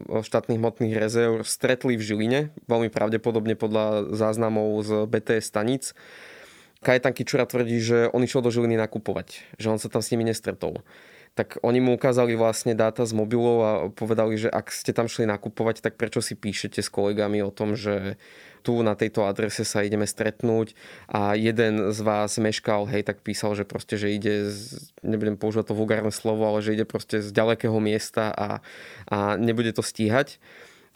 štátnych 0.04 0.60
hmotných 0.60 1.00
rezerv 1.00 1.48
stretli 1.48 1.96
v 1.96 2.04
Žiline, 2.04 2.40
veľmi 2.68 2.92
pravdepodobne 2.92 3.56
podľa 3.56 4.12
záznamov 4.12 4.76
z 4.84 4.90
BTS 5.08 5.44
stanic. 5.48 5.82
Kajetan 6.84 7.16
Kičura 7.16 7.48
tvrdí, 7.48 7.80
že 7.80 8.12
on 8.12 8.20
išiel 8.20 8.44
do 8.44 8.52
Žiliny 8.52 8.76
nakupovať, 8.76 9.56
že 9.56 9.72
on 9.72 9.80
sa 9.80 9.88
tam 9.88 10.04
s 10.04 10.12
nimi 10.12 10.28
nestretol 10.28 10.84
tak 11.36 11.60
oni 11.60 11.84
mu 11.84 12.00
ukázali 12.00 12.32
vlastne 12.32 12.72
dáta 12.72 13.04
z 13.04 13.12
mobilov 13.12 13.56
a 13.60 13.70
povedali, 13.92 14.40
že 14.40 14.48
ak 14.48 14.72
ste 14.72 14.96
tam 14.96 15.04
šli 15.04 15.28
nakupovať, 15.28 15.84
tak 15.84 16.00
prečo 16.00 16.24
si 16.24 16.32
píšete 16.32 16.80
s 16.80 16.88
kolegami 16.88 17.44
o 17.44 17.52
tom, 17.52 17.76
že 17.76 18.16
tu 18.64 18.80
na 18.80 18.96
tejto 18.96 19.28
adrese 19.28 19.62
sa 19.62 19.84
ideme 19.84 20.08
stretnúť 20.08 20.72
a 21.06 21.36
jeden 21.36 21.92
z 21.92 21.98
vás 22.02 22.34
meškal, 22.40 22.88
hej, 22.88 23.04
tak 23.04 23.20
písal, 23.20 23.52
že 23.52 23.68
proste, 23.68 24.00
že 24.00 24.10
ide, 24.10 24.48
z, 24.48 24.90
nebudem 25.04 25.36
používať 25.36 25.70
to 25.70 25.78
vulgárne 25.78 26.10
slovo, 26.10 26.48
ale 26.48 26.64
že 26.64 26.72
ide 26.72 26.88
proste 26.88 27.20
z 27.22 27.30
ďalekého 27.30 27.76
miesta 27.78 28.32
a, 28.32 28.48
a 29.06 29.36
nebude 29.36 29.70
to 29.76 29.84
stíhať. 29.86 30.40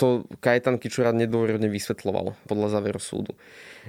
To 0.01 0.25
Kajetan 0.41 0.81
Kičura 0.81 1.13
nedôvodne 1.13 1.69
vysvetloval 1.69 2.33
podľa 2.49 2.81
záveru 2.81 2.99
súdu. 2.99 3.37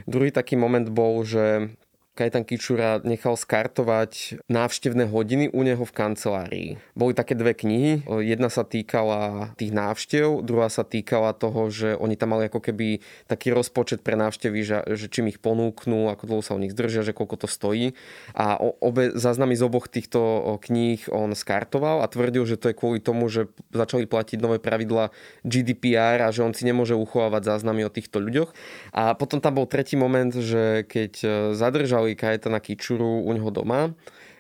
Druhý 0.04 0.36
taký 0.36 0.60
moment 0.60 0.86
bol, 0.92 1.24
že 1.24 1.72
Kajetan 2.12 2.44
Kičura 2.44 3.00
nechal 3.08 3.40
skartovať 3.40 4.44
návštevné 4.52 5.08
hodiny 5.08 5.48
u 5.48 5.64
neho 5.64 5.80
v 5.80 5.96
kancelárii. 5.96 6.70
Boli 6.92 7.16
také 7.16 7.40
dve 7.40 7.56
knihy. 7.56 8.04
Jedna 8.04 8.52
sa 8.52 8.68
týkala 8.68 9.56
tých 9.56 9.72
návštev, 9.72 10.44
druhá 10.44 10.68
sa 10.68 10.84
týkala 10.84 11.32
toho, 11.32 11.72
že 11.72 11.96
oni 11.96 12.20
tam 12.20 12.36
mali 12.36 12.52
ako 12.52 12.60
keby 12.60 13.00
taký 13.32 13.56
rozpočet 13.56 14.04
pre 14.04 14.20
návštevy, 14.20 14.60
že, 14.60 14.84
že 14.92 15.08
čím 15.08 15.32
ich 15.32 15.40
ponúknú, 15.40 16.12
ako 16.12 16.24
dlho 16.28 16.44
sa 16.44 16.52
u 16.52 16.60
nich 16.60 16.76
zdržia, 16.76 17.08
že 17.08 17.16
koľko 17.16 17.42
to 17.42 17.48
stojí. 17.48 17.96
A 18.36 18.60
obe 18.60 19.16
záznamy 19.16 19.56
z 19.56 19.64
oboch 19.64 19.88
týchto 19.88 20.20
kníh 20.68 21.08
on 21.16 21.32
skartoval 21.32 22.04
a 22.04 22.12
tvrdil, 22.12 22.44
že 22.44 22.60
to 22.60 22.76
je 22.76 22.76
kvôli 22.76 23.00
tomu, 23.00 23.32
že 23.32 23.48
začali 23.72 24.04
platiť 24.04 24.44
nové 24.44 24.60
pravidla 24.60 25.16
GDPR 25.48 26.28
a 26.28 26.36
že 26.36 26.44
on 26.44 26.52
si 26.52 26.68
nemôže 26.68 26.92
uchovávať 26.92 27.56
záznamy 27.56 27.88
o 27.88 27.94
týchto 27.94 28.20
ľuďoch. 28.20 28.52
A 28.92 29.16
potom 29.16 29.40
tam 29.40 29.56
bol 29.56 29.66
tretí 29.66 29.96
moment, 29.96 30.36
že 30.36 30.84
keď 30.92 31.14
zadržal 31.56 32.01
zavolali 32.02 32.18
Kajetana 32.18 32.60
Kičuru 32.60 33.22
u 33.22 33.30
neho 33.34 33.52
doma, 33.54 33.94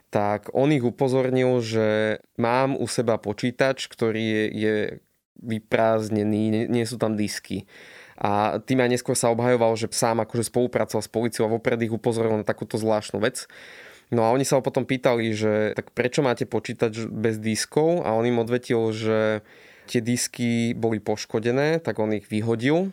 tak 0.09 0.49
on 0.51 0.73
ich 0.73 0.83
upozornil, 0.83 1.61
že 1.61 2.19
mám 2.35 2.75
u 2.75 2.89
seba 2.89 3.21
počítač, 3.21 3.87
ktorý 3.87 4.19
je, 4.19 4.45
je 4.51 4.75
vyprázdnený, 5.39 6.41
nie, 6.49 6.63
nie 6.67 6.85
sú 6.85 6.97
tam 6.97 7.15
disky. 7.15 7.69
A 8.21 8.59
tým 8.61 8.81
aj 8.83 8.89
neskôr 8.97 9.15
sa 9.15 9.31
obhajoval, 9.31 9.73
že 9.79 9.89
sám 9.89 10.21
akože 10.21 10.51
spolupracoval 10.51 11.01
s 11.01 11.09
policiou 11.09 11.47
a 11.47 11.53
vopred 11.53 11.79
ich 11.81 11.93
upozoril 11.93 12.37
na 12.37 12.45
takúto 12.45 12.77
zvláštnu 12.77 13.23
vec. 13.23 13.47
No 14.11 14.27
a 14.27 14.35
oni 14.35 14.43
sa 14.43 14.59
ho 14.59 14.61
potom 14.61 14.83
pýtali, 14.83 15.31
že 15.31 15.71
tak 15.73 15.95
prečo 15.95 16.19
máte 16.19 16.43
počítač 16.43 17.07
bez 17.07 17.39
diskov? 17.39 18.03
A 18.03 18.11
on 18.11 18.27
im 18.27 18.43
odvetil, 18.43 18.91
že 18.91 19.41
tie 19.87 20.03
disky 20.03 20.75
boli 20.75 20.99
poškodené, 20.99 21.79
tak 21.79 21.97
on 22.03 22.11
ich 22.11 22.27
vyhodil 22.27 22.91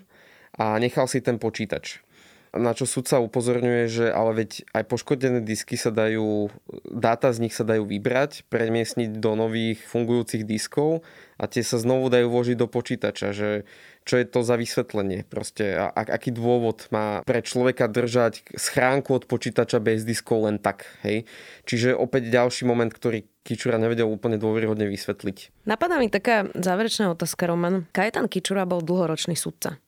a 0.55 0.79
nechal 0.79 1.11
si 1.11 1.19
ten 1.19 1.37
počítač 1.37 2.08
na 2.57 2.73
čo 2.73 2.89
sudca 2.89 3.21
upozorňuje, 3.21 3.85
že 3.89 4.07
ale 4.09 4.45
veď 4.45 4.65
aj 4.73 4.85
poškodené 4.89 5.41
disky 5.45 5.77
sa 5.77 5.93
dajú, 5.93 6.49
dáta 6.89 7.33
z 7.33 7.45
nich 7.45 7.55
sa 7.55 7.65
dajú 7.65 7.85
vybrať, 7.85 8.49
premiesniť 8.49 9.21
do 9.21 9.37
nových 9.37 9.83
fungujúcich 9.85 10.49
diskov 10.49 11.05
a 11.37 11.45
tie 11.47 11.61
sa 11.61 11.77
znovu 11.77 12.09
dajú 12.09 12.33
vložiť 12.33 12.57
do 12.57 12.67
počítača, 12.67 13.37
že 13.37 13.69
čo 14.09 14.17
je 14.17 14.25
to 14.25 14.41
za 14.41 14.57
vysvetlenie 14.57 15.29
proste 15.29 15.77
a, 15.77 15.93
aký 15.93 16.33
dôvod 16.33 16.89
má 16.89 17.21
pre 17.29 17.45
človeka 17.45 17.93
držať 17.93 18.41
schránku 18.57 19.13
od 19.13 19.29
počítača 19.29 19.85
bez 19.85 20.09
diskov 20.09 20.49
len 20.49 20.57
tak, 20.57 20.89
hej. 21.05 21.29
Čiže 21.69 21.93
opäť 21.93 22.33
ďalší 22.33 22.65
moment, 22.65 22.89
ktorý 22.89 23.29
Kičura 23.45 23.77
nevedel 23.81 24.09
úplne 24.09 24.41
dôveryhodne 24.41 24.89
vysvetliť. 24.89 25.69
Napadá 25.69 25.97
mi 26.01 26.09
taká 26.13 26.49
záverečná 26.53 27.13
otázka, 27.13 27.49
Roman. 27.49 27.89
Kajetan 27.97 28.29
Kičura 28.29 28.69
bol 28.69 28.85
dlhoročný 28.85 29.37
sudca. 29.37 29.81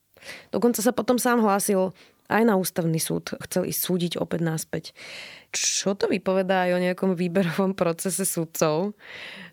Dokonca 0.52 0.80
sa 0.84 0.92
potom 0.92 1.16
sám 1.16 1.40
hlásil 1.40 1.92
aj 2.30 2.42
na 2.46 2.54
ústavný 2.54 3.02
súd 3.02 3.34
chcel 3.50 3.66
ísť 3.66 3.80
súdiť 3.82 4.12
opäť 4.22 4.40
náspäť. 4.46 4.84
Čo 5.50 5.98
to 5.98 6.06
vypovedá 6.06 6.70
aj 6.70 6.78
o 6.78 6.82
nejakom 6.82 7.10
výberovom 7.18 7.74
procese 7.74 8.22
sudcov, 8.22 8.94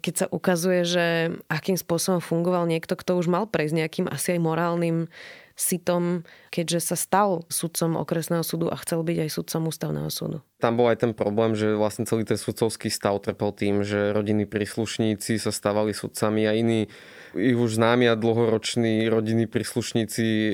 keď 0.06 0.14
sa 0.14 0.26
ukazuje, 0.30 0.86
že 0.86 1.06
akým 1.50 1.74
spôsobom 1.74 2.22
fungoval 2.22 2.70
niekto, 2.70 2.94
kto 2.94 3.18
už 3.18 3.28
mal 3.28 3.50
prejsť 3.50 3.74
nejakým 3.74 4.06
asi 4.06 4.38
aj 4.38 4.46
morálnym 4.46 5.10
sitom, 5.58 6.22
keďže 6.54 6.94
sa 6.94 6.96
stal 6.96 7.44
sudcom 7.50 7.98
okresného 7.98 8.46
súdu 8.46 8.70
a 8.70 8.78
chcel 8.78 9.02
byť 9.02 9.18
aj 9.26 9.30
sudcom 9.34 9.62
ústavného 9.74 10.10
súdu. 10.14 10.46
Tam 10.58 10.74
bol 10.74 10.90
aj 10.90 11.06
ten 11.06 11.14
problém, 11.14 11.54
že 11.54 11.78
vlastne 11.78 12.06
celý 12.06 12.26
ten 12.26 12.38
sudcovský 12.38 12.90
stav 12.90 13.18
trpel 13.22 13.54
tým, 13.54 13.86
že 13.86 14.10
rodiny 14.14 14.50
príslušníci 14.50 15.38
sa 15.38 15.54
stávali 15.54 15.94
sudcami 15.94 16.50
a 16.50 16.54
iní 16.54 16.90
ich 17.38 17.58
už 17.58 17.78
známi 17.78 18.10
a 18.10 18.18
dlhoroční 18.18 19.06
rodiny 19.06 19.46
príslušníci 19.46 20.26
e, 20.26 20.54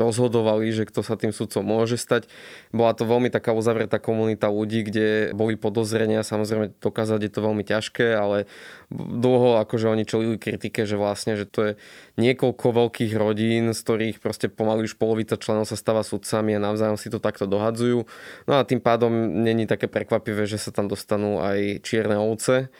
rozhodovali, 0.00 0.72
že 0.72 0.88
kto 0.88 1.04
sa 1.04 1.20
tým 1.20 1.36
sudcom 1.36 1.60
môže 1.60 2.00
stať. 2.00 2.32
Bola 2.72 2.96
to 2.96 3.04
veľmi 3.04 3.28
taká 3.28 3.52
uzavretá 3.52 4.00
komunita 4.00 4.48
ľudí, 4.48 4.88
kde 4.88 5.36
boli 5.36 5.60
podozrenia, 5.60 6.24
samozrejme 6.24 6.72
dokázať 6.80 7.20
je 7.28 7.32
to 7.32 7.40
veľmi 7.44 7.64
ťažké, 7.66 8.16
ale 8.16 8.48
dlho 8.92 9.60
akože 9.60 9.92
oni 9.92 10.04
čelili 10.08 10.36
kritike, 10.40 10.88
že 10.88 10.96
vlastne, 10.96 11.36
že 11.36 11.44
to 11.44 11.60
je 11.60 11.72
niekoľko 12.16 12.66
veľkých 12.72 13.12
rodín, 13.20 13.76
z 13.76 13.80
ktorých 13.84 14.16
proste 14.24 14.41
pomaly 14.50 14.88
už 14.88 14.98
polovica 14.98 15.38
členov 15.38 15.68
sa 15.68 15.76
stáva 15.76 16.06
sudcami 16.06 16.56
a 16.56 16.62
navzájom 16.62 16.98
si 16.98 17.12
to 17.12 17.20
takto 17.20 17.46
dohadzujú. 17.46 18.08
No 18.46 18.52
a 18.56 18.66
tým 18.66 18.80
pádom 18.80 19.10
není 19.44 19.68
také 19.68 19.86
prekvapivé, 19.86 20.48
že 20.48 20.58
sa 20.58 20.70
tam 20.72 20.88
dostanú 20.88 21.42
aj 21.42 21.82
čierne 21.84 22.18
ovce 22.18 22.72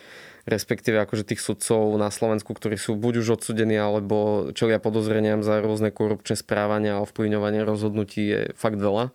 respektíve 0.43 0.99
akože 0.99 1.23
tých 1.23 1.39
sudcov 1.39 1.95
na 1.99 2.11
Slovensku, 2.11 2.51
ktorí 2.51 2.75
sú 2.75 2.99
buď 2.99 3.23
už 3.23 3.39
odsudení, 3.39 3.79
alebo 3.79 4.51
čelia 4.51 4.83
podozreniam 4.83 5.39
za 5.47 5.63
rôzne 5.63 5.95
korupčné 5.95 6.35
správania 6.35 6.99
a 6.99 7.05
ovplyvňovanie 7.07 7.63
rozhodnutí 7.63 8.23
je 8.27 8.41
fakt 8.59 8.79
veľa. 8.79 9.15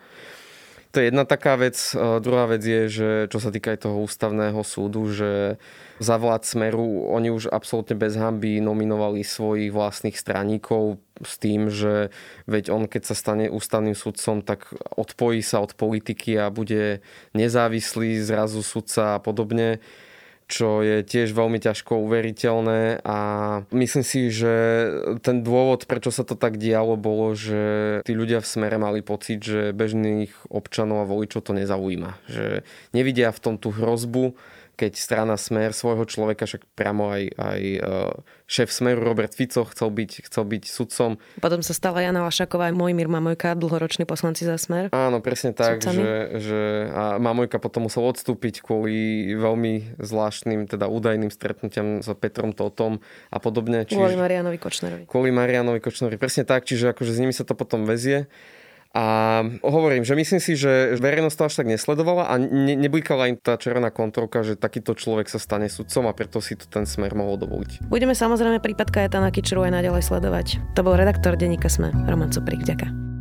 To 0.92 1.04
je 1.04 1.12
jedna 1.12 1.28
taká 1.28 1.60
vec. 1.60 1.76
Druhá 1.96 2.48
vec 2.48 2.64
je, 2.64 2.88
že 2.88 3.10
čo 3.28 3.44
sa 3.44 3.52
týka 3.52 3.76
aj 3.76 3.86
toho 3.86 4.08
ústavného 4.08 4.62
súdu, 4.64 5.12
že 5.12 5.60
za 6.00 6.16
vlád 6.16 6.46
Smeru 6.46 7.10
oni 7.10 7.34
už 7.34 7.50
absolútne 7.50 7.98
bez 7.98 8.16
hamby 8.16 8.62
nominovali 8.62 9.26
svojich 9.26 9.74
vlastných 9.74 10.16
straníkov 10.16 11.02
s 11.26 11.34
tým, 11.42 11.74
že 11.74 12.14
veď 12.46 12.70
on 12.70 12.86
keď 12.86 13.04
sa 13.10 13.16
stane 13.18 13.50
ústavným 13.50 13.98
sudcom, 13.98 14.46
tak 14.46 14.70
odpojí 14.96 15.42
sa 15.42 15.60
od 15.60 15.74
politiky 15.74 16.38
a 16.38 16.54
bude 16.54 17.02
nezávislý 17.34 18.22
zrazu 18.22 18.62
sudca 18.62 19.18
a 19.18 19.22
podobne 19.22 19.82
čo 20.48 20.80
je 20.80 21.04
tiež 21.04 21.36
veľmi 21.36 21.60
ťažko 21.60 22.00
uveriteľné 22.08 23.04
a 23.04 23.18
myslím 23.76 24.04
si, 24.08 24.32
že 24.32 24.54
ten 25.20 25.44
dôvod, 25.44 25.84
prečo 25.84 26.08
sa 26.08 26.24
to 26.24 26.40
tak 26.40 26.56
dialo, 26.56 26.96
bolo, 26.96 27.36
že 27.36 28.00
tí 28.08 28.16
ľudia 28.16 28.40
v 28.40 28.48
smere 28.48 28.80
mali 28.80 29.04
pocit, 29.04 29.44
že 29.44 29.76
bežných 29.76 30.32
občanov 30.48 31.04
a 31.04 31.10
voličov 31.10 31.44
to 31.44 31.52
nezaujíma. 31.52 32.16
Že 32.32 32.64
nevidia 32.96 33.36
v 33.36 33.44
tom 33.44 33.56
tú 33.60 33.76
hrozbu, 33.76 34.40
keď 34.78 34.94
strana 34.94 35.36
Smer 35.42 35.74
svojho 35.74 36.06
človeka, 36.06 36.46
však 36.46 36.70
priamo 36.78 37.10
aj, 37.10 37.24
aj 37.34 37.62
e, 37.66 37.80
šéf 38.46 38.70
Smeru 38.70 39.02
Robert 39.02 39.34
Fico 39.34 39.66
chcel 39.66 39.90
byť, 39.90 40.30
chcel 40.30 40.46
byť 40.46 40.64
sudcom. 40.70 41.18
Potom 41.42 41.66
sa 41.66 41.74
stala 41.74 42.06
Jana 42.06 42.22
Lašaková 42.22 42.70
aj 42.70 42.78
Mojmír 42.78 43.10
Mamojka, 43.10 43.58
dlhoroční 43.58 44.06
poslanci 44.06 44.46
za 44.46 44.62
Smer. 44.62 44.94
Áno, 44.94 45.18
presne 45.18 45.58
tak, 45.58 45.82
že, 45.82 46.38
že 46.38 46.62
a 46.94 47.18
Mamojka 47.18 47.58
potom 47.58 47.90
musel 47.90 48.06
odstúpiť 48.06 48.62
kvôli 48.62 49.34
veľmi 49.34 49.98
zvláštnym, 49.98 50.70
teda 50.70 50.86
údajným 50.86 51.34
stretnutiam 51.34 52.06
s 52.06 52.08
Petrom 52.14 52.54
Totom 52.54 53.02
a 53.34 53.42
podobne. 53.42 53.90
Čiže, 53.90 53.98
kvôli 53.98 54.16
Marianovi 54.16 54.62
Kočnerovi. 54.62 55.04
Kvôli 55.10 55.34
Marianovi 55.34 55.82
Kočnerovi, 55.82 56.22
presne 56.22 56.46
tak, 56.46 56.70
čiže 56.70 56.94
akože 56.94 57.18
s 57.18 57.20
nimi 57.20 57.34
sa 57.34 57.42
to 57.42 57.58
potom 57.58 57.90
vezie. 57.90 58.30
A 58.98 59.46
hovorím, 59.62 60.02
že 60.02 60.18
myslím 60.18 60.42
si, 60.42 60.58
že 60.58 60.98
verejnosť 60.98 61.38
to 61.38 61.46
až 61.46 61.54
tak 61.62 61.70
nesledovala 61.70 62.34
a 62.34 62.42
ne, 62.42 62.74
neblikala 62.74 63.30
im 63.30 63.38
tá 63.38 63.54
červená 63.54 63.94
kontrolka, 63.94 64.42
že 64.42 64.58
takýto 64.58 64.98
človek 64.98 65.30
sa 65.30 65.38
stane 65.38 65.70
sudcom 65.70 66.10
a 66.10 66.18
preto 66.18 66.42
si 66.42 66.58
to 66.58 66.66
ten 66.66 66.90
smer 66.90 67.14
mohol 67.14 67.38
dovoliť. 67.38 67.86
Budeme 67.94 68.18
samozrejme 68.18 68.58
prípad 68.58 68.90
Kajetana 68.90 69.30
Kičeru 69.30 69.70
aj 69.70 69.78
naďalej 69.78 70.02
sledovať. 70.02 70.48
To 70.74 70.82
bol 70.82 70.98
redaktor 70.98 71.38
denníka 71.38 71.70
Sme, 71.70 71.94
Roman 72.10 72.34
Coprík. 72.34 72.66
Ďakujem. 72.66 73.17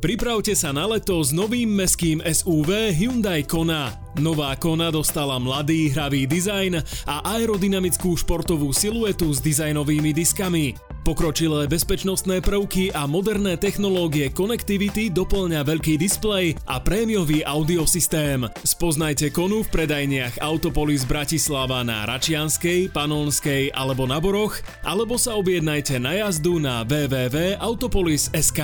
Pripravte 0.00 0.56
sa 0.56 0.72
na 0.72 0.88
leto 0.88 1.20
s 1.20 1.28
novým 1.28 1.76
meským 1.76 2.24
SUV 2.24 2.88
Hyundai 2.96 3.44
Kona. 3.44 4.00
Nová 4.16 4.56
Kona 4.56 4.88
dostala 4.88 5.36
mladý 5.36 5.92
hravý 5.92 6.24
dizajn 6.24 6.80
a 7.04 7.20
aerodynamickú 7.36 8.16
športovú 8.16 8.72
siluetu 8.72 9.28
s 9.28 9.44
dizajnovými 9.44 10.16
diskami. 10.16 10.72
Pokročilé 11.04 11.68
bezpečnostné 11.68 12.40
prvky 12.40 12.96
a 12.96 13.04
moderné 13.04 13.60
technológie 13.60 14.32
Connectivity 14.32 15.12
doplňa 15.12 15.68
veľký 15.68 16.00
displej 16.00 16.56
a 16.64 16.80
prémiový 16.80 17.44
audiosystém. 17.44 18.48
Spoznajte 18.64 19.28
konu 19.28 19.68
v 19.68 19.84
predajniach 19.84 20.40
Autopolis 20.40 21.04
Bratislava 21.04 21.84
na 21.84 22.08
Račianskej, 22.08 22.88
Panonskej 22.88 23.76
alebo 23.76 24.08
na 24.08 24.16
Boroch, 24.16 24.64
alebo 24.80 25.20
sa 25.20 25.36
objednajte 25.36 26.00
na 26.00 26.24
jazdu 26.24 26.56
na 26.56 26.88
www.autopolis.sk. 26.88 28.60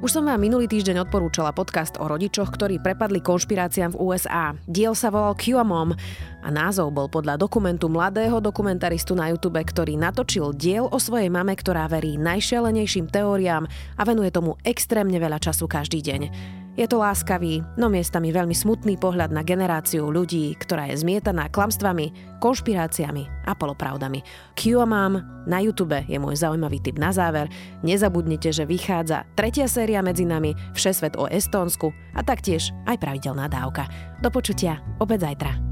Už 0.00 0.16
som 0.16 0.24
vám 0.24 0.40
minulý 0.40 0.64
týždeň 0.64 1.04
odporúčala 1.04 1.52
podcast 1.52 2.00
o 2.00 2.08
rodičoch, 2.08 2.56
ktorí 2.56 2.80
prepadli 2.80 3.20
konšpiráciám 3.20 3.92
v 3.92 4.00
USA. 4.00 4.56
Diel 4.64 4.96
sa 4.96 5.12
volal 5.12 5.36
QAmom 5.36 5.92
a 6.40 6.48
názov 6.48 6.96
bol 6.96 7.04
podľa 7.12 7.36
dokumentu 7.36 7.92
mladého 7.92 8.40
dokumentaristu 8.40 9.12
na 9.12 9.28
YouTube, 9.28 9.60
ktorý 9.60 10.00
natočil 10.00 10.56
diel 10.56 10.88
o 10.88 10.96
svojej 10.96 11.28
mame, 11.28 11.52
ktorá 11.52 11.84
verí 11.84 12.16
najšialenejším 12.16 13.12
teóriám 13.12 13.68
a 14.00 14.02
venuje 14.08 14.32
tomu 14.32 14.56
extrémne 14.64 15.20
veľa 15.20 15.36
času 15.36 15.68
každý 15.68 16.00
deň. 16.00 16.59
Je 16.78 16.86
to 16.86 17.02
láskavý, 17.02 17.66
no 17.74 17.90
miestami 17.90 18.30
veľmi 18.30 18.54
smutný 18.54 18.94
pohľad 18.94 19.34
na 19.34 19.42
generáciu 19.42 20.06
ľudí, 20.06 20.54
ktorá 20.54 20.86
je 20.90 21.02
zmietaná 21.02 21.50
klamstvami, 21.50 22.38
konšpiráciami 22.38 23.26
a 23.46 23.52
polopravdami. 23.58 24.22
QAmam 24.54 25.18
na 25.50 25.58
YouTube 25.58 25.98
je 26.06 26.18
môj 26.22 26.38
zaujímavý 26.38 26.78
tip 26.78 26.96
na 26.96 27.10
záver. 27.10 27.50
Nezabudnite, 27.82 28.54
že 28.54 28.70
vychádza 28.70 29.26
tretia 29.34 29.66
séria 29.66 29.98
medzi 30.00 30.22
nami 30.22 30.54
Všesvet 30.72 31.18
o 31.18 31.26
Estónsku 31.26 31.90
a 32.14 32.22
taktiež 32.22 32.70
aj 32.86 33.02
pravidelná 33.02 33.50
dávka. 33.50 33.90
Do 34.22 34.30
počutia 34.30 34.78
opäť 35.02 35.26
zajtra. 35.26 35.69